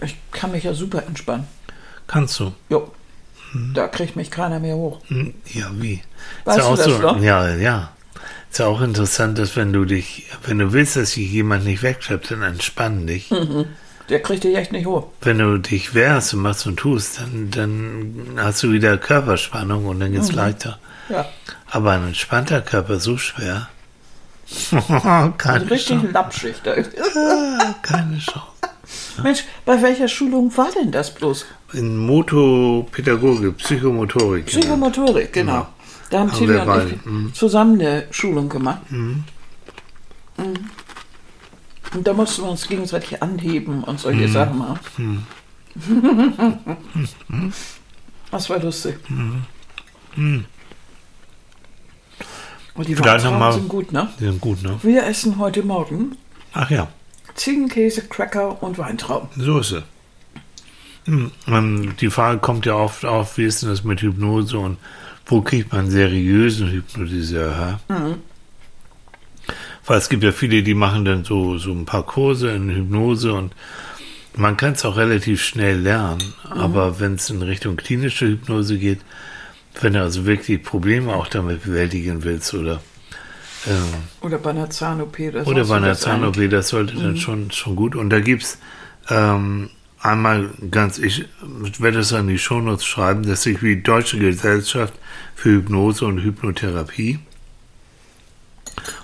[0.00, 1.46] Ich kann mich ja super entspannen.
[2.06, 2.52] kannst du.
[2.70, 2.90] Jo.
[3.52, 3.74] Mhm.
[3.74, 5.00] Da kriegt mich keiner mehr hoch.
[5.08, 6.02] Hm, Ja, wie?
[6.44, 7.20] Weißt ist ja du auch das so, noch?
[7.20, 7.90] Ja, ja.
[8.54, 11.82] Ist ja auch interessant, dass wenn du dich, wenn du willst, dass sich jemand nicht
[11.82, 13.28] wegschleppt, dann entspann dich.
[14.08, 15.08] Der kriegt dich echt nicht hoch.
[15.22, 19.98] Wenn du dich wehrst und machst und tust, dann, dann hast du wieder Körperspannung und
[19.98, 20.78] dann geht's leichter.
[21.08, 21.28] Ja.
[21.68, 23.70] Aber ein entspannter Körper so schwer.
[25.36, 26.12] keine Richtig Chance.
[26.12, 26.54] lapschig.
[26.62, 26.76] Da.
[27.82, 28.46] Keine Chance.
[29.20, 31.44] Mensch, bei welcher Schulung war denn das bloß?
[31.72, 34.46] In Motopädagogik, Psychomotorik.
[34.46, 34.60] genau.
[34.60, 35.66] Psychomotorik, genau.
[36.14, 37.34] Da haben Haben Tilly wir und beide, ich mhm.
[37.34, 38.82] zusammen eine Schulung gemacht.
[38.88, 39.24] Mhm.
[40.36, 43.98] Und da mussten wir uns gegenseitig anheben und Mhm.
[43.98, 45.26] solche Sachen machen.
[48.30, 48.96] Das war lustig.
[49.08, 50.44] Mhm.
[52.74, 54.08] Und die Vielleicht noch Weintrauben mal- sind gut, ne?
[54.20, 54.78] Die sind gut, ne?
[54.84, 56.16] Wir essen heute Morgen
[56.52, 56.86] Ach ja,
[57.34, 59.28] Ziegenkäse, Cracker und Weintrauben.
[59.36, 59.82] so ist es.
[61.06, 64.78] Hm, Die Frage kommt ja oft auf, wie ist denn das mit Hypnose und
[65.26, 67.80] wo kriegt man einen seriösen Hypnotiseur her?
[69.86, 73.32] Weil es gibt ja viele, die machen dann so, so ein paar Kurse in Hypnose
[73.32, 73.54] und
[74.36, 76.34] man kann es auch relativ schnell lernen.
[76.50, 79.00] Aber wenn es in Richtung klinische Hypnose geht,
[79.80, 82.80] wenn du also wirklich Probleme auch damit bewältigen willst oder
[83.66, 87.76] ähm, Oder bei einer Zahn-OP oder oder bei einer Zahn-OP, das sollte dann schon, schon
[87.76, 87.96] gut.
[87.96, 88.58] Und da gibt's
[89.08, 89.70] ähm,
[90.04, 91.24] einmal ganz, ich
[91.78, 94.94] werde es an die Shownotes schreiben, dass sich wie Deutsche Gesellschaft
[95.34, 97.20] für Hypnose und Hypnotherapie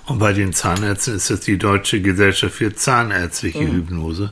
[0.05, 4.31] Und bei den Zahnärzten ist das die Deutsche Gesellschaft für Zahnärztliche Hypnose.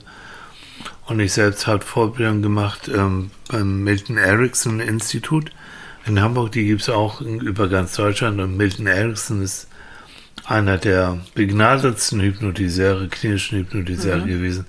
[1.08, 5.52] Und ich selbst habe Fortbildung gemacht ähm, beim Milton Erickson Institut
[6.06, 6.52] in Hamburg.
[6.52, 8.40] Die gibt es auch über ganz Deutschland.
[8.40, 9.68] Und Milton Erickson ist
[10.46, 14.66] einer der begnadetsten Hypnotiseure, klinischen Hypnotiseure gewesen,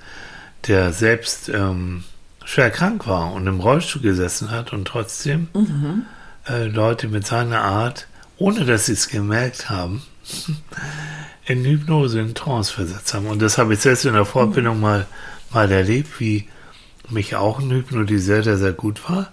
[0.66, 2.04] der selbst ähm,
[2.44, 5.48] schwer krank war und im Rollstuhl gesessen hat und trotzdem
[6.48, 8.06] äh, Leute mit seiner Art,
[8.38, 10.02] ohne dass sie es gemerkt haben,
[11.46, 13.26] in Hypnose, in Trance versetzt haben.
[13.26, 15.06] Und das habe ich selbst in der Fortbildung mal,
[15.52, 16.48] mal erlebt, wie
[17.08, 19.30] mich auch ein Hypnotiseur, der sehr gut war,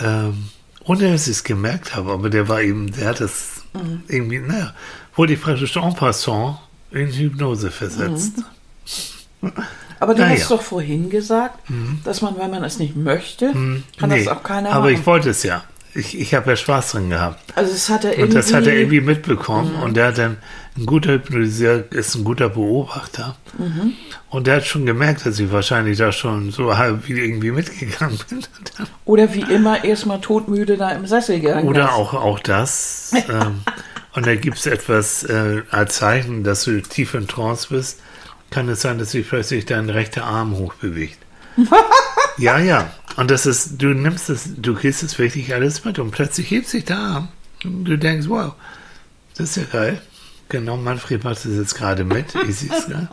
[0.00, 0.48] ähm,
[0.84, 3.62] ohne dass ich es gemerkt habe, aber der war eben, der hat das
[4.08, 4.74] irgendwie, naja,
[5.14, 6.58] wurde ich praktisch en passant
[6.90, 8.42] in Hypnose versetzt.
[10.00, 11.58] Aber du Na hast doch vorhin gesagt,
[12.04, 14.94] dass man, wenn man es nicht möchte, kann Nee, das auch keiner aber machen.
[15.00, 15.62] ich wollte es ja.
[15.92, 17.42] Ich, ich habe ja Spaß drin gehabt.
[17.56, 20.36] also es hat er Und irgendwie, das hat er irgendwie mitbekommen und der hat dann
[20.78, 23.36] ein guter Hypnotiseur ist ein guter Beobachter.
[24.30, 28.18] Und der hat schon gemerkt, dass ich wahrscheinlich da schon so halb wie irgendwie mitgegangen
[28.30, 28.38] bin.
[28.38, 28.72] Und
[29.04, 31.90] oder wie immer erstmal todmüde da im Sessel gegangen Oder ist.
[31.92, 33.12] auch, auch das.
[33.28, 33.62] ähm,
[34.14, 38.00] und da gibt es etwas äh, als Zeichen, dass du tief in Trance bist.
[38.50, 41.18] Kann es sein, dass sich plötzlich dein rechter Arm hochbewegt.
[42.38, 42.90] ja, ja.
[43.16, 46.68] Und das ist, du nimmst es, du kriegst es wirklich alles mit und plötzlich hebt
[46.68, 47.28] sich der Arm.
[47.64, 48.54] Und du denkst, wow,
[49.36, 50.00] das ist ja geil.
[50.48, 52.34] Genau, Manfred macht das jetzt gerade mit.
[52.48, 53.08] Ich sehe es ja.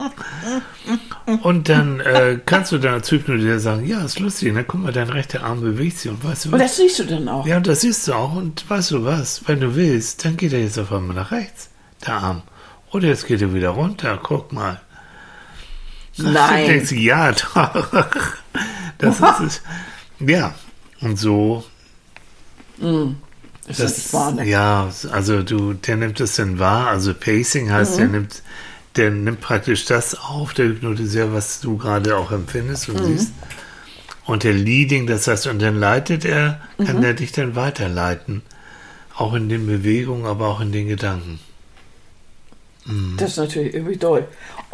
[1.44, 4.64] Und dann äh, kannst du dann als Hypnotiseur sagen, ja, ist lustig, ne?
[4.64, 6.62] guck mal, dein rechter Arm bewegt sich und weißt du Und was?
[6.62, 7.46] das siehst du dann auch.
[7.46, 8.34] Ja, und das siehst du auch.
[8.34, 9.48] Und weißt du was?
[9.48, 11.70] Wenn du willst, dann geht er jetzt auf einmal nach rechts,
[12.08, 12.42] der Arm.
[12.92, 14.20] Oder jetzt geht er wieder runter.
[14.22, 14.82] Guck mal.
[16.18, 16.68] Nein.
[16.68, 18.08] denkst, ja, doch.
[18.98, 19.62] Das ist es.
[20.20, 20.56] Ja.
[21.02, 21.64] Und so.
[23.68, 24.46] das, ist nicht wahr, ne?
[24.46, 26.88] Ja, also du, der nimmt es dann wahr.
[26.88, 27.98] Also Pacing heißt, Mhm.
[27.98, 28.42] der nimmt,
[28.96, 32.96] der nimmt praktisch das auf, der Hypnotiseur, was du gerade auch empfindest Mhm.
[32.96, 33.32] und siehst.
[34.26, 36.86] Und der Leading, das heißt, und dann leitet er, Mhm.
[36.86, 38.42] kann er dich dann weiterleiten.
[39.16, 41.40] Auch in den Bewegungen, aber auch in den Gedanken.
[43.18, 44.28] Das ist natürlich irgendwie toll.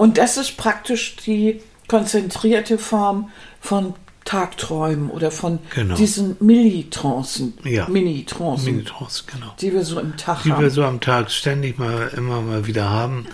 [0.03, 3.29] Und das ist praktisch die konzentrierte Form
[3.61, 3.93] von
[4.25, 5.95] Tagträumen oder von Genau.
[5.95, 7.87] diesen Milli-Trancen, Ja.
[7.87, 9.53] Mini-Trancen, Mini-Trance, genau.
[9.61, 10.69] die wir so im Tag Die wir haben.
[10.69, 13.27] so am Tag ständig mal, immer mal wieder haben,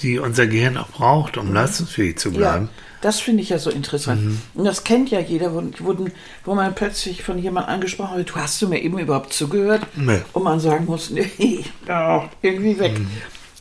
[0.00, 2.34] die unser Gehirn auch braucht, um leistungsfähig zu Mhm.
[2.34, 2.68] Ja, bleiben.
[3.00, 4.22] das finde ich ja so interessant.
[4.24, 4.40] Mhm.
[4.54, 5.62] Und das kennt ja jeder, wo,
[6.44, 9.82] wo, man plötzlich von jemandem angesprochen wird, du hast du mir eben überhaupt zugehört?
[9.96, 10.20] Nee.
[10.34, 11.30] Und man sagen muss, nee,
[12.42, 12.98] irgendwie weg.
[12.98, 13.08] Mhm.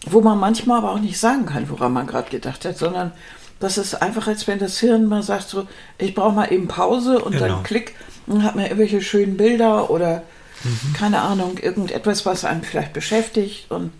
[0.05, 3.11] Wo man manchmal aber auch nicht sagen kann, woran man gerade gedacht hat, sondern
[3.59, 5.67] das ist einfach, als wenn das Hirn mal sagt, so,
[5.99, 7.47] ich brauche mal eben Pause und Genau.
[7.47, 10.23] dann klick und hat mir irgendwelche schönen Bilder oder
[10.63, 10.93] Mhm.
[10.93, 13.91] keine Ahnung, irgendetwas, was einen vielleicht beschäftigt und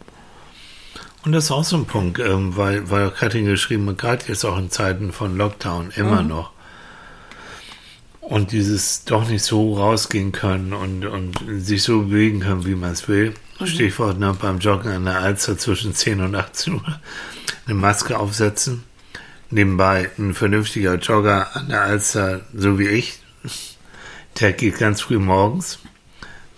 [1.24, 4.44] Und das ist auch so ein Punkt, ähm, weil, weil Katrin geschrieben hat, gerade jetzt
[4.44, 6.52] auch in Zeiten von Lockdown immer noch.
[8.22, 12.92] Und dieses doch nicht so rausgehen können und, und sich so bewegen können, wie man
[12.92, 13.34] es will.
[13.68, 17.00] Stichwort ne, beim Joggen an der Alster zwischen 10 und 18 Uhr
[17.66, 18.84] eine Maske aufsetzen.
[19.50, 23.20] Nebenbei ein vernünftiger Jogger an der Alster, so wie ich,
[24.40, 25.80] der geht ganz früh morgens.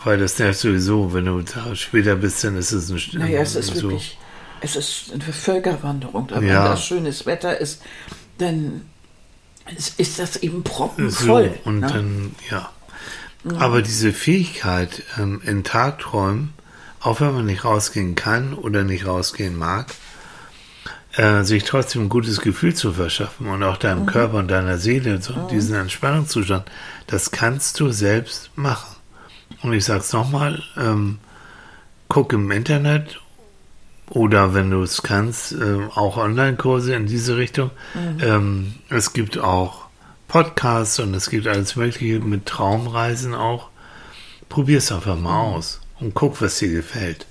[0.03, 3.55] Weil das nervt sowieso, wenn du da später bist, dann ist es ein naja, es
[3.55, 3.83] ist so.
[3.89, 4.17] wirklich,
[4.61, 6.29] es ist eine Völkerwanderung.
[6.31, 6.63] Aber Ja.
[6.65, 7.81] wenn das schönes Wetter ist,
[8.37, 8.81] dann
[9.97, 11.57] ist, das eben So, proppenvoll.
[11.63, 11.87] und ne?
[11.87, 12.69] dann, ja.
[13.57, 16.53] Aber diese Fähigkeit ähm, in Tagträumen,
[17.03, 19.87] auch wenn man nicht rausgehen kann oder nicht rausgehen mag,
[21.15, 23.81] äh, sich trotzdem ein gutes Gefühl zu verschaffen und auch Mhm.
[23.81, 26.63] deinem Körper und deiner Seele so diesen Entspannungszustand,
[27.07, 28.95] das kannst du selbst machen.
[29.61, 31.19] Und ich sag's nochmal, ähm,
[32.09, 33.19] guck im Internet
[34.09, 37.71] oder wenn du es kannst, äh, auch Online-Kurse in diese Richtung.
[38.21, 39.85] Ähm, es gibt auch
[40.27, 43.69] Podcasts und es gibt alles Mögliche mit Traumreisen auch.
[44.49, 47.25] Probier es einfach mal aus und guck, was dir gefällt.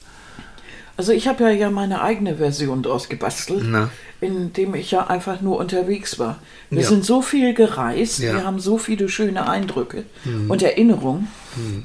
[0.96, 3.90] Also ich habe ja, ja meine eigene Version draus gebastelt, Na.
[4.20, 6.38] indem ich ja einfach nur unterwegs war.
[6.70, 6.88] Wir Ja.
[6.88, 8.34] sind so viel gereist, Ja.
[8.34, 10.04] wir haben so viele schöne Eindrücke
[10.48, 11.28] und Erinnerungen.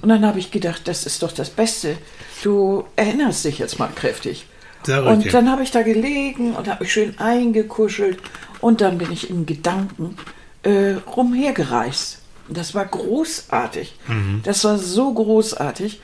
[0.02, 1.98] Und dann habe ich gedacht, das ist doch das Beste.
[2.44, 4.46] Du erinnerst dich jetzt mal kräftig.
[4.88, 8.20] Und dann habe ich da gelegen und habe mich schön eingekuschelt
[8.62, 10.16] und dann bin ich in Gedanken
[10.64, 12.20] äh, rumhergereist.
[12.50, 13.96] Das war großartig.
[14.44, 16.00] Das war so großartig.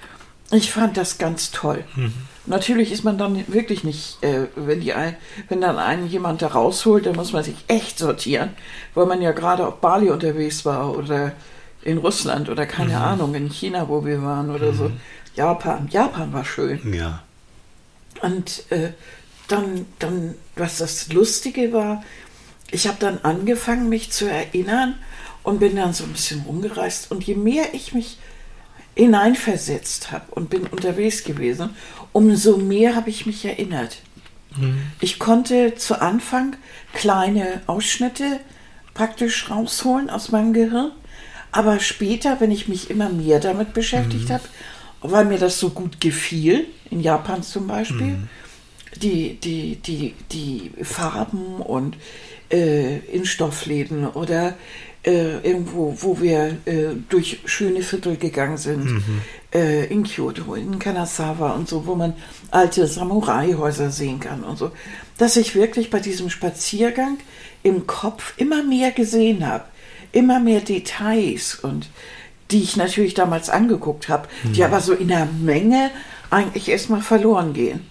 [0.54, 1.84] Ich fand das ganz toll.
[2.46, 5.16] Natürlich ist man dann wirklich nicht, äh, wenn, die ein,
[5.48, 8.50] wenn dann einen jemand da rausholt, dann muss man sich echt sortieren,
[8.94, 11.32] weil man ja gerade auf Bali unterwegs war oder
[11.84, 14.92] in Russland oder keine Ahnung, in China, wo wir waren oder so.
[15.36, 15.88] Japan.
[15.90, 16.94] Japan war schön.
[16.94, 17.24] Ja.
[18.22, 18.90] Und äh,
[19.48, 22.04] dann, dann, was das Lustige war,
[22.72, 24.96] ich habe dann angefangen, mich zu erinnern
[25.44, 27.12] und bin dann so ein bisschen rumgereist.
[27.12, 28.18] Und je mehr ich mich
[28.96, 31.72] hineinversetzt habe und bin unterwegs gewesen,
[32.12, 33.98] umso mehr habe ich mich erinnert.
[34.56, 34.82] Mhm.
[35.00, 36.56] Ich konnte zu Anfang
[36.94, 38.40] kleine Ausschnitte
[38.94, 40.92] praktisch rausholen aus meinem Gehirn,
[41.52, 44.34] aber später, wenn ich mich immer mehr damit beschäftigt mhm.
[44.34, 44.44] habe,
[45.02, 48.30] weil mir das so gut gefiel, in Japan zum Beispiel, mhm.
[49.02, 51.98] die, die, die, die Farben und
[52.52, 54.54] äh, in Stoffläden oder
[55.06, 59.22] äh, irgendwo, wo wir äh, durch schöne Viertel gegangen sind, mhm.
[59.54, 62.14] äh, in Kyoto, in Kanazawa und so, wo man
[62.52, 64.72] alte Samurai-Häuser sehen kann und so,
[65.18, 67.18] dass ich wirklich bei diesem Spaziergang
[67.64, 69.66] im Kopf immer mehr gesehen habe,
[70.12, 71.90] immer mehr Details und
[72.52, 74.54] die ich natürlich damals angeguckt habe, mhm.
[74.54, 75.92] die aber so in der Menge
[76.30, 77.82] eigentlich erstmal verloren gehen.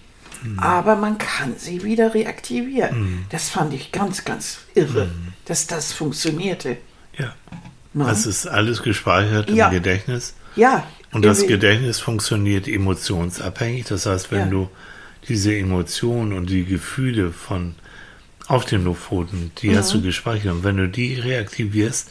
[0.43, 0.59] Mhm.
[0.59, 2.99] Aber man kann sie wieder reaktivieren.
[2.99, 3.25] Mhm.
[3.29, 5.33] Das fand ich ganz, ganz irre, mhm.
[5.45, 6.77] dass das funktionierte.
[7.17, 7.33] Ja.
[7.93, 8.05] No?
[8.05, 9.69] Das ist alles gespeichert im ja.
[9.69, 10.33] Gedächtnis.
[10.55, 10.85] Ja.
[11.11, 13.85] Und das Gedächtnis funktioniert emotionsabhängig.
[13.85, 14.45] Das heißt, wenn ja.
[14.47, 14.69] du
[15.27, 17.75] diese Emotionen und die Gefühle von
[18.47, 19.77] auf den Lofoten, die mhm.
[19.77, 20.51] hast du gespeichert.
[20.51, 22.09] Und wenn du die reaktivierst,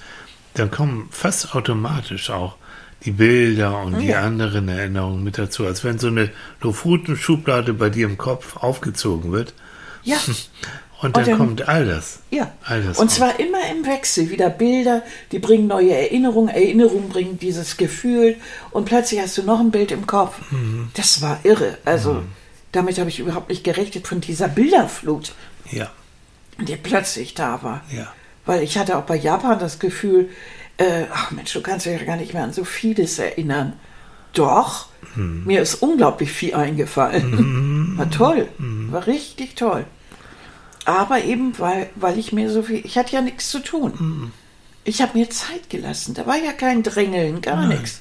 [0.54, 2.56] dann kommen fast automatisch auch
[3.04, 4.20] die Bilder und die ja.
[4.20, 6.30] anderen Erinnerungen mit dazu, als wenn so eine
[6.60, 9.54] Lofoten-Schublade bei dir im Kopf aufgezogen wird.
[10.04, 10.18] Ja.
[11.02, 12.20] Und dann, und dann kommt all das.
[12.30, 12.52] Ja.
[12.64, 13.14] All das und auf.
[13.14, 14.30] zwar immer im Wechsel.
[14.30, 16.48] Wieder Bilder, die bringen neue Erinnerungen.
[16.48, 18.36] Erinnerungen bringen dieses Gefühl.
[18.70, 20.36] Und plötzlich hast du noch ein Bild im Kopf.
[20.52, 20.90] Mhm.
[20.94, 21.76] Das war irre.
[21.84, 22.28] Also, mhm.
[22.70, 25.32] damit habe ich überhaupt nicht gerechnet von dieser Bilderflut.
[25.70, 25.90] Ja.
[26.58, 27.82] Die plötzlich da war.
[27.90, 28.12] Ja.
[28.46, 30.30] Weil ich hatte auch bei Japan das Gefühl,
[30.76, 33.72] äh, ach Mensch, du kannst dich ja gar nicht mehr an so vieles erinnern.
[34.34, 34.86] Doch,
[35.16, 35.42] mhm.
[35.46, 37.92] mir ist unglaublich viel eingefallen.
[37.92, 37.98] Mhm.
[37.98, 38.48] War toll.
[38.58, 38.92] Mhm.
[38.92, 39.84] War richtig toll.
[40.84, 43.92] Aber eben, weil, weil ich mir so viel, ich hatte ja nichts zu tun.
[43.98, 44.32] Mhm.
[44.84, 46.14] Ich habe mir Zeit gelassen.
[46.14, 47.80] Da war ja kein Drängeln, gar Nein.
[47.80, 48.00] nichts.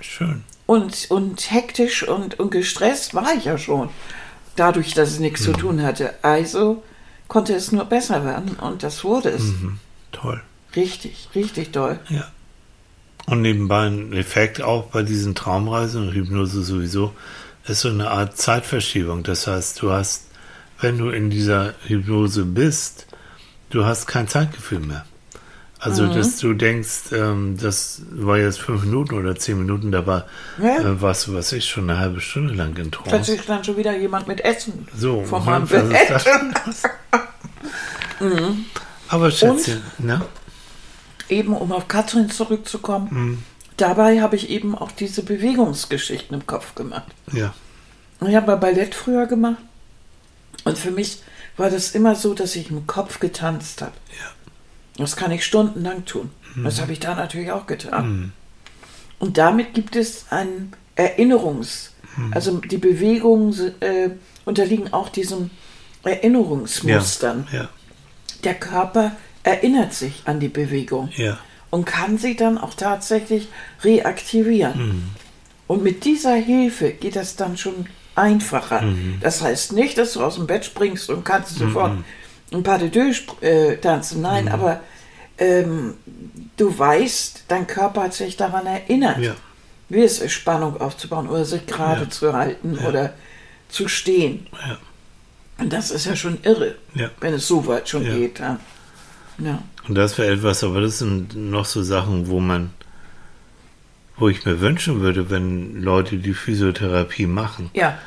[0.00, 0.44] Schön.
[0.66, 3.88] Und, und hektisch und, und gestresst war ich ja schon.
[4.56, 5.44] Dadurch, dass ich nichts mhm.
[5.44, 6.14] zu tun hatte.
[6.22, 6.82] Also
[7.28, 9.42] konnte es nur besser werden und das wurde es.
[9.44, 9.78] Mhm.
[10.12, 10.42] Toll.
[10.76, 11.98] Richtig, richtig toll.
[12.08, 12.30] Ja.
[13.26, 17.12] Und nebenbei ein Effekt auch bei diesen Traumreisen und Hypnose sowieso
[17.66, 19.22] ist so eine Art Zeitverschiebung.
[19.22, 20.27] Das heißt, du hast
[20.80, 23.06] wenn du in dieser Hypnose bist,
[23.70, 25.04] du hast kein Zeitgefühl mehr.
[25.80, 26.14] Also, mhm.
[26.14, 30.26] dass du denkst, ähm, das war jetzt fünf Minuten oder zehn Minuten, da war,
[30.60, 30.78] ja.
[30.78, 33.10] äh, warst du, was ich, schon eine halbe Stunde lang in Trance.
[33.10, 35.88] Plötzlich stand schon wieder jemand mit Essen so, vor meinem Bett.
[38.20, 38.64] mhm.
[39.08, 40.20] Aber Schätzchen, ne?
[41.28, 43.42] Eben, um auf Katrin zurückzukommen, mhm.
[43.76, 47.06] dabei habe ich eben auch diese Bewegungsgeschichten im Kopf gemacht.
[47.32, 47.54] Ja.
[48.26, 49.58] Ich habe Ballett früher gemacht
[50.68, 51.22] und für mich
[51.56, 53.94] war das immer so, dass ich im Kopf getanzt habe.
[54.10, 55.02] Ja.
[55.02, 56.30] Das kann ich stundenlang tun.
[56.54, 56.64] Mhm.
[56.64, 58.08] Das habe ich da natürlich auch getan.
[58.08, 58.32] Mhm.
[59.18, 62.32] Und damit gibt es ein Erinnerungs-, mhm.
[62.32, 64.10] also die Bewegungen äh,
[64.44, 65.50] unterliegen auch diesen
[66.04, 67.48] Erinnerungsmustern.
[67.52, 67.62] Ja.
[67.62, 67.68] Ja.
[68.44, 71.38] Der Körper erinnert sich an die Bewegung ja.
[71.70, 73.48] und kann sie dann auch tatsächlich
[73.82, 74.88] reaktivieren.
[74.88, 75.02] Mhm.
[75.66, 77.86] Und mit dieser Hilfe geht das dann schon
[78.18, 78.82] einfacher.
[78.82, 79.18] Mhm.
[79.20, 81.66] Das heißt nicht, dass du aus dem Bett springst und kannst mhm.
[81.66, 81.92] sofort
[82.52, 84.22] ein paar de deux äh, tanzen.
[84.22, 84.52] Nein, mhm.
[84.52, 84.80] aber
[85.38, 85.94] ähm,
[86.56, 89.34] du weißt, dein Körper hat sich daran erinnert, ja.
[89.88, 92.10] wie es ist, Spannung aufzubauen oder sich gerade ja.
[92.10, 92.88] zu halten ja.
[92.88, 93.14] oder
[93.68, 94.46] zu stehen.
[95.58, 96.76] Und das ist ja schon irre,
[97.20, 98.40] wenn es so weit schon geht.
[98.40, 98.58] Ja.
[99.86, 102.70] Und das wäre etwas, aber das sind noch so Sachen, wo man
[104.18, 107.98] wo ich mir wünschen würde, wenn Leute die Physiotherapie machen, ja.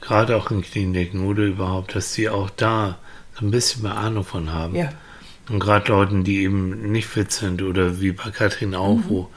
[0.00, 2.98] gerade auch in Kliniken oder überhaupt, dass sie auch da
[3.38, 4.76] so ein bisschen mehr Ahnung von haben.
[4.76, 4.90] Ja.
[5.48, 9.04] Und gerade Leuten, die eben nicht fit sind oder wie bei Katrin auch, mhm.
[9.08, 9.30] wo,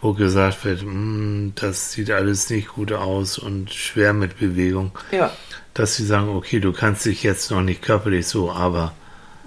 [0.00, 5.30] wo gesagt wird, mm, das sieht alles nicht gut aus und schwer mit Bewegung, ja.
[5.74, 8.92] dass sie sagen, okay, du kannst dich jetzt noch nicht körperlich so, aber,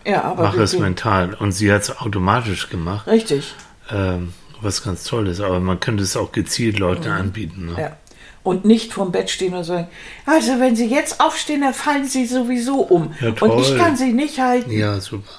[0.06, 1.36] ja, aber mach es mental.
[1.36, 3.06] Und sie hat es automatisch gemacht.
[3.08, 3.54] Richtig.
[3.92, 7.16] Ähm, was ganz toll ist, aber man könnte es auch gezielt Leuten mhm.
[7.16, 7.66] anbieten.
[7.68, 7.82] Ne?
[7.82, 7.98] Ja.
[8.44, 9.88] Und nicht vom Bett stehen und sagen,
[10.26, 13.14] also wenn Sie jetzt aufstehen, dann fallen Sie sowieso um.
[13.20, 14.72] Ja, und ich kann Sie nicht halten.
[14.72, 15.30] Ja, super.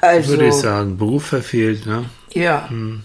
[0.00, 2.04] Also, Würde ich sagen, Beruf verfehlt, ne?
[2.32, 2.70] Ja.
[2.70, 3.02] Hm.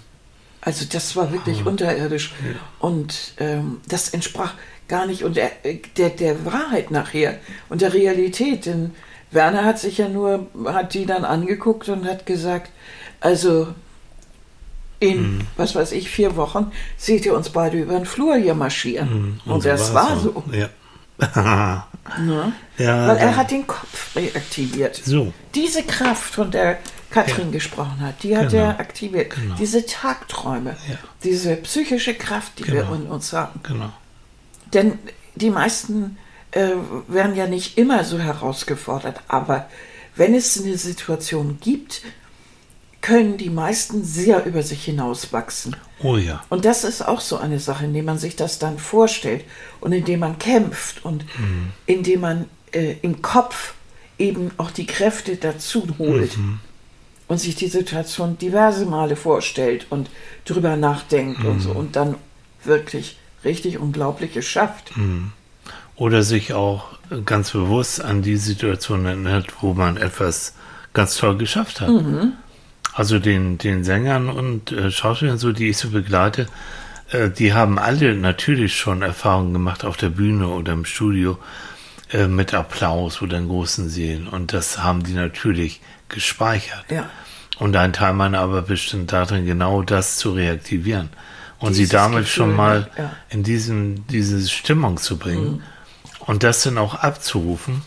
[0.61, 1.69] Also das war wirklich oh.
[1.69, 2.33] unterirdisch.
[2.45, 2.59] Ja.
[2.79, 4.53] Und ähm, das entsprach
[4.87, 5.51] gar nicht und der,
[5.97, 7.39] der, der Wahrheit nachher
[7.69, 8.65] und der Realität.
[8.65, 8.91] Denn
[9.31, 12.71] Werner hat sich ja nur, hat die dann angeguckt und hat gesagt,
[13.19, 13.67] also
[14.99, 15.47] in, mhm.
[15.57, 19.09] was weiß ich, vier Wochen seht ihr uns beide über den Flur hier marschieren.
[19.09, 19.41] Mhm.
[19.45, 20.43] Und, Und das war so.
[20.51, 20.69] Ja.
[22.19, 22.51] Ne?
[22.77, 23.35] Ja, Weil er ja.
[23.37, 24.95] hat den Kopf reaktiviert.
[25.05, 25.31] So.
[25.55, 26.79] Diese Kraft, von der
[27.09, 28.63] Katrin gesprochen hat, die hat Genau.
[28.63, 29.33] er aktiviert.
[29.57, 30.95] Diese Tagträume, Ja.
[31.23, 32.95] diese psychische Kraft, die wir Genau.
[32.95, 33.61] in uns haben.
[33.63, 33.89] Genau.
[34.73, 34.99] Denn
[35.35, 36.17] die meisten
[36.51, 36.71] äh,
[37.07, 39.67] werden ja nicht immer so herausgefordert, aber
[40.15, 42.01] wenn es eine Situation gibt,
[43.03, 45.75] können die meisten sehr über sich hinauswachsen.
[46.01, 46.41] Oh ja.
[46.49, 49.43] Und das ist auch so eine Sache, indem man sich das dann vorstellt
[49.81, 51.25] und indem man kämpft und
[51.85, 53.73] indem man äh, im Kopf
[54.17, 56.37] eben auch die Kräfte dazu holt
[57.27, 60.09] und sich die Situation diverse Male vorstellt und
[60.45, 62.15] drüber nachdenkt und so und dann
[62.63, 64.91] wirklich richtig Unglaubliches schafft.
[65.97, 66.85] Oder sich auch
[67.25, 70.53] ganz bewusst an die Situation erinnert, wo man etwas
[70.93, 71.89] ganz toll geschafft hat.
[72.93, 76.47] Also den, den Sängern und äh, Schauspielern, so, die ich so begleite,
[77.11, 81.37] äh, die haben alle natürlich schon Erfahrungen gemacht auf der Bühne oder im Studio
[82.11, 84.27] äh, mit Applaus oder in großen Seelen.
[84.27, 86.85] Und das haben die natürlich gespeichert.
[86.89, 87.09] Ja.
[87.59, 91.09] Und ein Teil meiner Arbeit bestimmt darin, genau das zu reaktivieren.
[91.59, 93.15] Und sie Dieses damit Gefühl, schon mal ja.
[93.29, 95.63] in diesen, diese Stimmung zu bringen
[96.19, 97.81] und das dann auch abzurufen.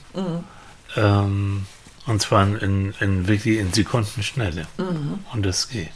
[0.97, 1.67] Ähm,
[2.07, 4.67] und zwar in, in wirklich in Sekundenschnelle.
[5.33, 5.93] Und das geht.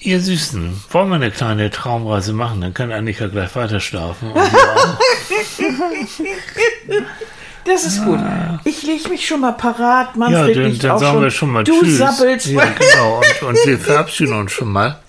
[0.00, 2.60] Ihr Süßen, wollen wir eine kleine Traumreise machen?
[2.60, 4.32] Dann kann Annika gleich weiter schlafen.
[7.64, 8.20] Das ist gut.
[8.64, 10.10] Ich lege mich schon mal parat.
[10.12, 11.22] ja, Manfred dann, liegt dann auch sagen schon.
[11.22, 11.96] wir schon mal du Tschüss.
[11.96, 12.46] sabbelst.
[12.48, 13.22] Ja, genau.
[13.40, 15.00] Und, und wir verabschieden uns schon mal.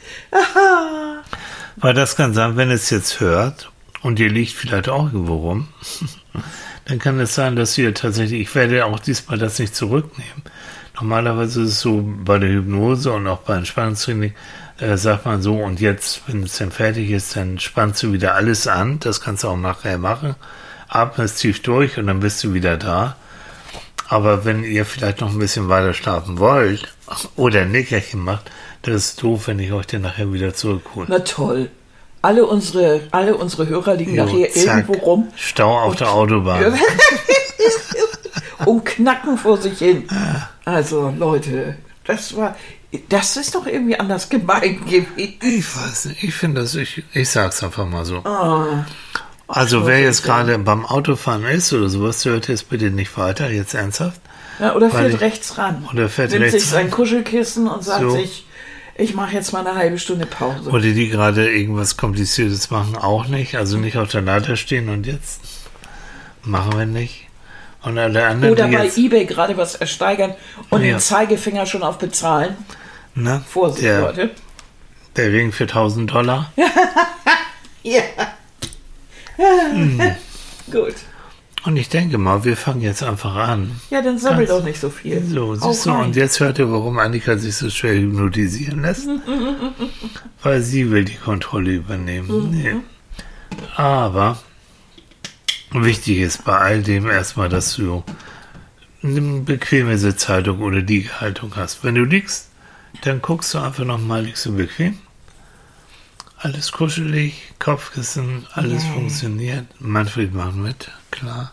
[1.76, 3.70] Weil das kann sein, wenn es jetzt hört
[4.04, 5.68] und ihr liegt vielleicht auch irgendwo rum,
[6.86, 10.44] dann kann es sein, dass ihr tatsächlich, ich werde auch diesmal das nicht zurücknehmen.
[10.96, 14.34] Normalerweise ist es so bei der Hypnose und auch bei Entspannungstraining,
[14.80, 18.36] äh, sagt man so, und jetzt, wenn es dann fertig ist, dann spannst du wieder
[18.36, 19.00] alles an.
[19.00, 20.36] Das kannst du auch nachher machen.
[20.88, 23.16] Atmest tief durch und dann bist du wieder da.
[24.08, 26.94] Aber wenn ihr vielleicht noch ein bisschen weiter schlafen wollt
[27.36, 28.52] oder ein Nickerchen macht,
[28.84, 31.08] das ist doof, wenn ich euch dann nachher wieder zurückhole.
[31.10, 31.70] Na toll.
[32.26, 34.66] Alle unsere, alle unsere Hörer liegen Jo, nachher zack.
[34.88, 36.74] irgendwo rum Stau auf der Autobahn.
[38.66, 40.08] und knacken vor sich hin.
[40.64, 42.56] Also, Leute, das war.
[43.10, 45.08] Das ist doch irgendwie anders gemeint gewesen.
[45.42, 48.20] Ich weiß nicht, ich finde das, ich, ich sag's einfach mal so.
[48.24, 48.86] Ah,
[49.48, 53.74] Also wer jetzt gerade beim Autofahren ist oder sowas, hört jetzt bitte nicht weiter, jetzt
[53.74, 54.22] ernsthaft.
[54.60, 55.86] Ja, oder fährt ich- rechts ran.
[55.94, 56.92] oder fährt Nimmt rechts sich sein ran.
[56.92, 58.12] Kuschelkissen und sagt So.
[58.12, 58.46] sich,
[58.98, 60.70] ich mache jetzt mal eine halbe Stunde Pause.
[60.70, 63.56] Oder die gerade irgendwas Kompliziertes machen, auch nicht.
[63.56, 65.42] Also nicht auf der Leiter stehen und jetzt
[66.44, 67.28] machen wir nicht.
[67.84, 70.34] Und alle anderen, Oder bei Ebay gerade was ersteigern
[70.70, 70.94] und Ja.
[70.94, 72.56] den Zeigefinger schon auf Bezahlen.
[73.14, 74.32] ne, Vorsicht, der, Leute.
[75.16, 76.52] der Ring für 1000 Dollar.
[77.84, 78.02] Ja.
[79.36, 80.02] Hm.
[80.72, 80.96] Gut.
[81.66, 83.72] Und ich denke mal, wir fangen jetzt einfach an.
[83.90, 85.24] Ja, dann sammel Ganz- doch nicht so viel.
[85.26, 89.08] So, siehst du, und jetzt hört ihr, warum Annika sich so schwer hypnotisieren lässt.
[90.44, 92.52] Weil sie will die Kontrolle übernehmen.
[92.52, 92.76] Nee.
[93.76, 94.38] Aber
[95.72, 98.04] wichtig ist bei all dem erstmal, dass du
[99.02, 101.84] eine bequeme Sitzhaltung oder Liegehaltung hast.
[101.84, 102.50] Wenn du liegst,
[103.02, 105.00] dann guckst du einfach nochmal, liegst du bequem.
[106.38, 108.92] Alles kuschelig, Kopfkissen, alles Yay.
[108.94, 109.66] funktioniert.
[109.80, 111.52] Manfred macht mit, klar.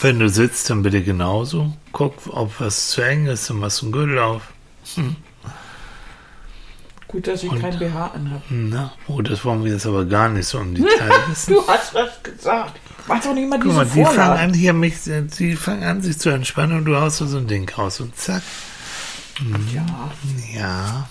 [0.00, 1.72] Wenn du sitzt, dann bitte genauso.
[1.92, 4.42] Guck, ob was zu eng ist, dann machst du einen Gürtel auf.
[7.06, 8.42] Gut, dass ich Und- kein BH anhabe.
[8.50, 11.54] Na, oh, das wollen wir jetzt aber gar nicht so im Detail wissen.
[11.54, 12.80] Du hast was gesagt.
[13.08, 14.94] Mach doch nicht mal Guck diese mal, die fangen an, hier mich,
[15.38, 18.42] die fangen an, sich zu entspannen und du haust so ein Ding raus und zack.
[19.74, 19.84] Ja.
[20.54, 21.08] Ja,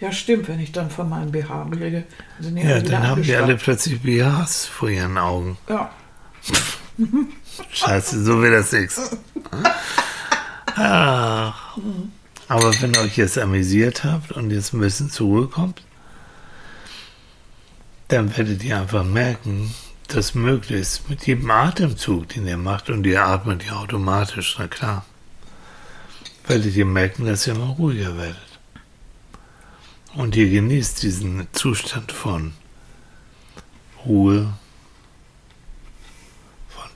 [0.00, 2.04] ja, stimmt, wenn ich dann von meinem BH rede.
[2.40, 5.56] Ja, dann haben die alle plötzlich BHs vor ihren Augen.
[5.68, 5.90] Ja.
[7.72, 9.16] Scheiße, so wird das nichts.
[10.76, 11.76] Ach.
[12.48, 15.82] Aber wenn ihr euch jetzt amüsiert habt und jetzt ein bisschen zur Ruhe kommt,
[18.08, 19.72] dann werdet ihr einfach merken,
[20.08, 25.04] dass möglichst mit jedem Atemzug, den ihr macht, und ihr atmet ja automatisch, na klar,
[26.48, 28.36] werdet ihr merken, dass ihr immer ruhiger werdet.
[30.14, 32.52] Und ihr genießt diesen Zustand von
[34.04, 34.52] Ruhe,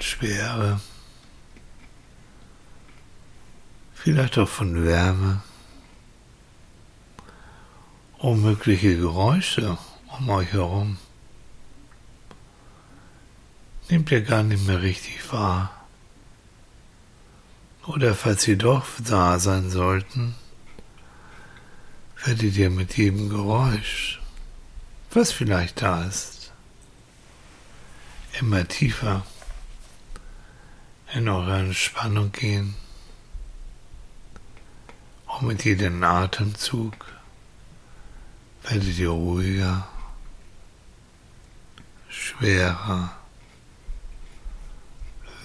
[0.04, 0.80] Schwere,
[3.94, 5.42] vielleicht auch von Wärme,
[8.18, 9.78] unmögliche Geräusche
[10.18, 10.98] um euch herum.
[13.88, 15.86] Nehmt ihr gar nicht mehr richtig wahr.
[17.86, 20.34] Oder falls sie doch da sein sollten,
[22.24, 24.20] werdet ihr mit jedem Geräusch,
[25.10, 26.52] was vielleicht da ist,
[28.38, 29.24] immer tiefer
[31.14, 32.74] in eure Entspannung gehen.
[35.26, 36.94] Und mit jedem Atemzug
[38.64, 39.86] werdet ihr ruhiger,
[42.08, 43.16] schwerer,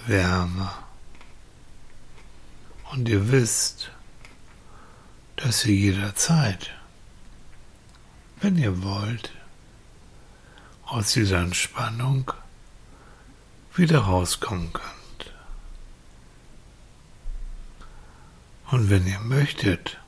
[0.06, 0.76] wärmer.
[2.90, 3.92] Und ihr wisst,
[5.36, 6.70] dass ihr jederzeit,
[8.40, 9.30] wenn ihr wollt,
[10.84, 12.32] aus dieser Entspannung
[13.76, 14.99] wieder rauskommen könnt.
[18.70, 19.98] Und wenn ihr möchtet,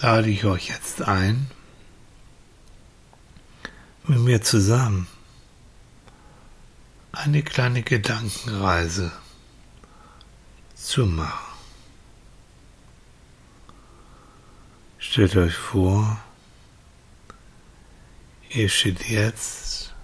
[0.00, 1.50] lade ich euch jetzt ein,
[4.04, 5.08] mit mir zusammen
[7.12, 9.10] eine kleine Gedankenreise
[10.74, 11.46] zu machen.
[14.98, 16.20] Stellt euch vor,
[18.50, 19.94] ihr steht jetzt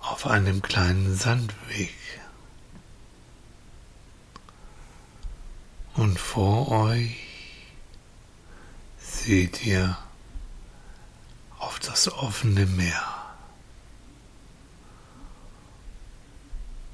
[0.00, 2.03] auf einem kleinen Sandweg.
[5.94, 7.16] Und vor euch
[8.98, 9.96] seht ihr
[11.58, 13.02] auf das offene Meer.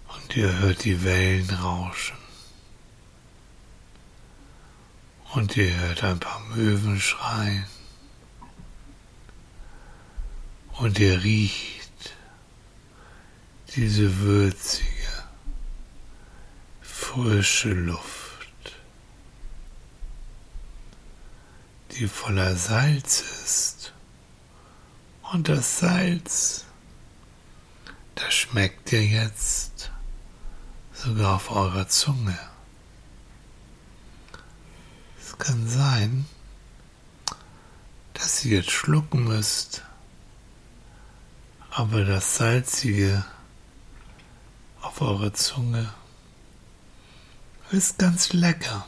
[0.09, 2.17] Und ihr hört die Wellen rauschen.
[5.33, 7.65] Und ihr hört ein paar Möwen schreien.
[10.73, 12.15] Und ihr riecht
[13.77, 15.25] diese würzige,
[16.83, 18.20] frische Luft.
[21.93, 23.93] Die voller Salz ist.
[25.32, 26.64] Und das Salz,
[28.14, 29.91] das schmeckt ihr jetzt
[30.93, 32.38] sogar auf eurer Zunge.
[35.20, 36.26] Es kann sein,
[38.14, 39.82] dass ihr jetzt schlucken müsst,
[41.70, 43.24] aber das Salzige
[44.82, 45.93] auf eurer Zunge
[47.70, 48.86] ist ganz lecker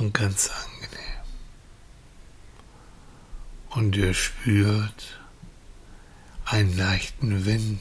[0.00, 1.20] und ganz angenehm.
[3.68, 5.20] Und ihr spürt
[6.46, 7.80] einen leichten Wind,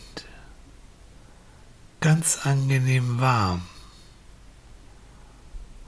[2.02, 3.62] ganz angenehm warm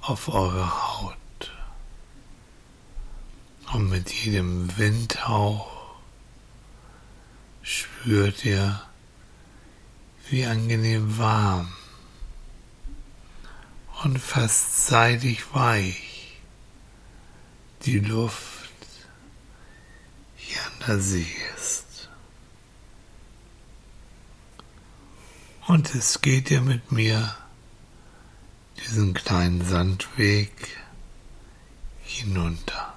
[0.02, 1.18] auf eure Haut.
[3.74, 5.70] Und mit jedem Windhauch
[7.62, 8.82] spürt ihr,
[10.30, 11.72] wie angenehm warm
[14.04, 16.11] und fast seidig weich
[17.86, 18.70] die Luft
[20.36, 21.26] hier an der See
[21.56, 22.10] ist.
[25.68, 27.36] Und es geht ja mit mir
[28.80, 30.52] diesen kleinen Sandweg
[32.04, 32.94] hinunter.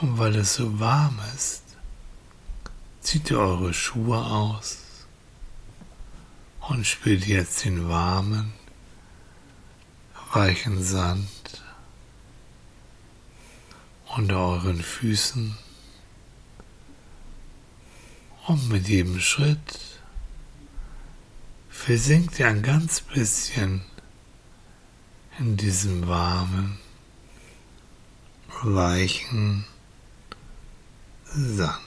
[0.00, 1.62] Und weil es so warm ist,
[3.00, 4.78] zieht ihr eure Schuhe aus
[6.68, 8.52] und spürt jetzt den warmen,
[10.32, 11.28] weichen Sand
[14.18, 15.56] unter euren Füßen
[18.48, 20.00] und mit jedem Schritt
[21.70, 23.82] versinkt ihr ein ganz bisschen
[25.38, 26.80] in diesem warmen,
[28.64, 29.64] weichen
[31.26, 31.78] Sand.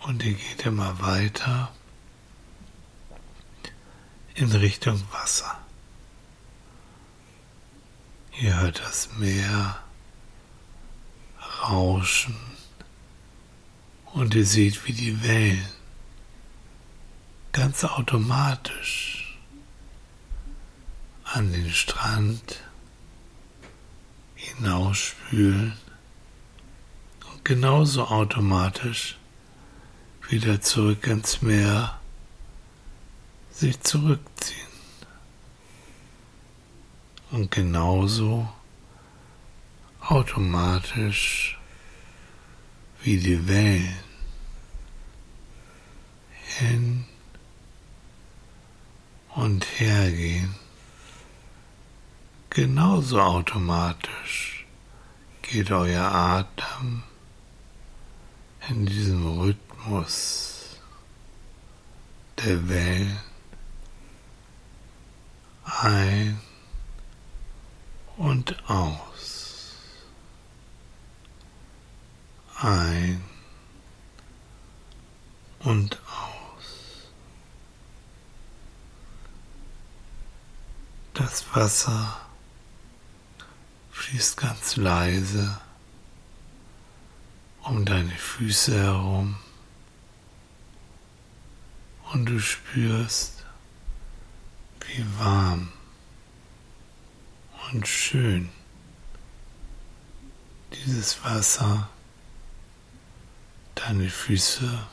[0.00, 1.72] Und ihr geht immer weiter
[4.34, 5.61] in Richtung Wasser.
[8.42, 9.76] Ihr hört das Meer
[11.62, 12.34] rauschen
[14.14, 15.64] und ihr seht, wie die Wellen
[17.52, 19.38] ganz automatisch
[21.22, 22.58] an den Strand
[24.34, 25.74] hinausspülen
[27.32, 29.18] und genauso automatisch
[30.28, 32.00] wieder zurück ins Meer
[33.52, 34.71] sich zurückziehen
[37.32, 38.46] und genauso
[40.00, 41.58] automatisch
[43.02, 43.96] wie die Wellen
[46.58, 47.04] hin
[49.34, 50.54] und her gehen,
[52.50, 54.66] genauso automatisch
[55.40, 57.02] geht euer Atem
[58.68, 60.78] in diesem Rhythmus
[62.44, 63.18] der Wellen
[65.64, 66.38] ein
[68.22, 69.74] und aus.
[72.60, 73.20] Ein
[75.64, 77.08] und aus.
[81.14, 82.20] Das Wasser
[83.90, 85.60] fließt ganz leise
[87.64, 89.36] um deine Füße herum
[92.12, 93.44] und du spürst,
[94.86, 95.72] wie warm
[97.72, 98.50] und schön
[100.72, 101.88] dieses Wasser
[103.74, 104.86] deine Füße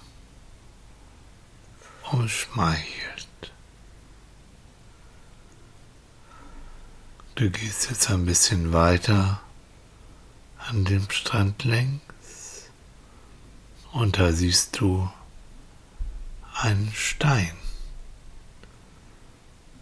[2.11, 3.27] umschmeichelt.
[7.35, 9.41] Du gehst jetzt ein bisschen weiter
[10.57, 12.69] an dem Strand längs
[13.91, 15.09] und da siehst du
[16.53, 17.55] einen Stein.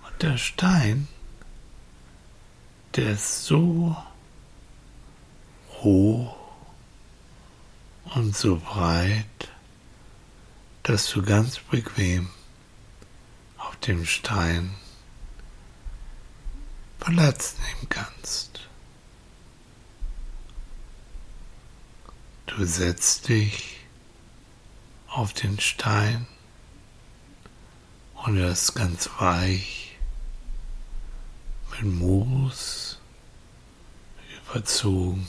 [0.04, 1.08] Und der Stein,
[2.98, 3.96] der ist so
[5.84, 6.36] hoch
[8.16, 9.50] und so breit,
[10.82, 12.30] dass du ganz bequem
[13.60, 14.74] auf dem Stein
[17.00, 18.68] Platz nehmen kannst.
[22.48, 23.78] Du setzt dich
[25.08, 26.26] auf den Stein
[28.16, 29.96] und er ist ganz weich
[31.72, 32.87] mit Moos
[34.50, 35.28] überzogen.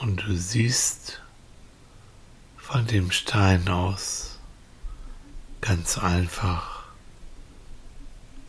[0.00, 1.20] Und du siehst
[2.56, 4.38] von dem Stein aus
[5.60, 6.84] ganz einfach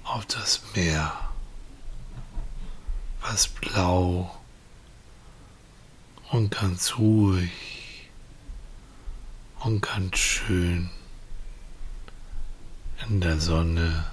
[0.03, 1.11] auf das Meer,
[3.22, 4.36] was blau
[6.32, 8.09] und ganz ruhig
[9.59, 10.89] und ganz schön
[13.07, 14.05] in der Sonne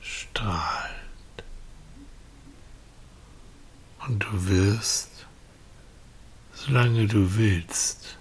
[0.00, 0.83] strahlt.
[4.06, 5.14] Und du wirst
[6.54, 8.16] solange du willst,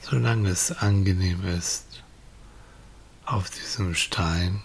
[0.00, 2.02] solange es angenehm ist,
[3.24, 4.62] auf diesem Stein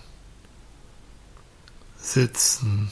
[1.98, 2.92] sitzen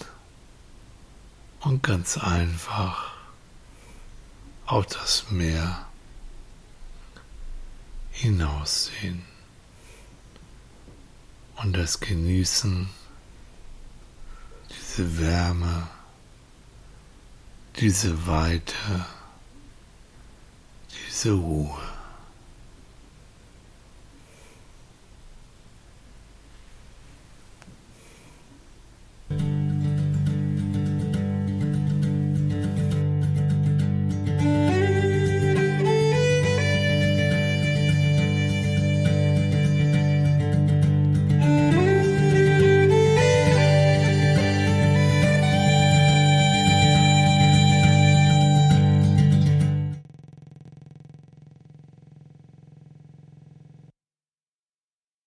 [1.59, 3.11] und ganz einfach
[4.65, 5.85] auf das Meer
[8.11, 9.23] hinaussehen
[11.57, 12.89] und das genießen,
[14.69, 15.87] diese Wärme,
[17.79, 19.05] diese Weite,
[21.07, 21.86] diese Ruhe.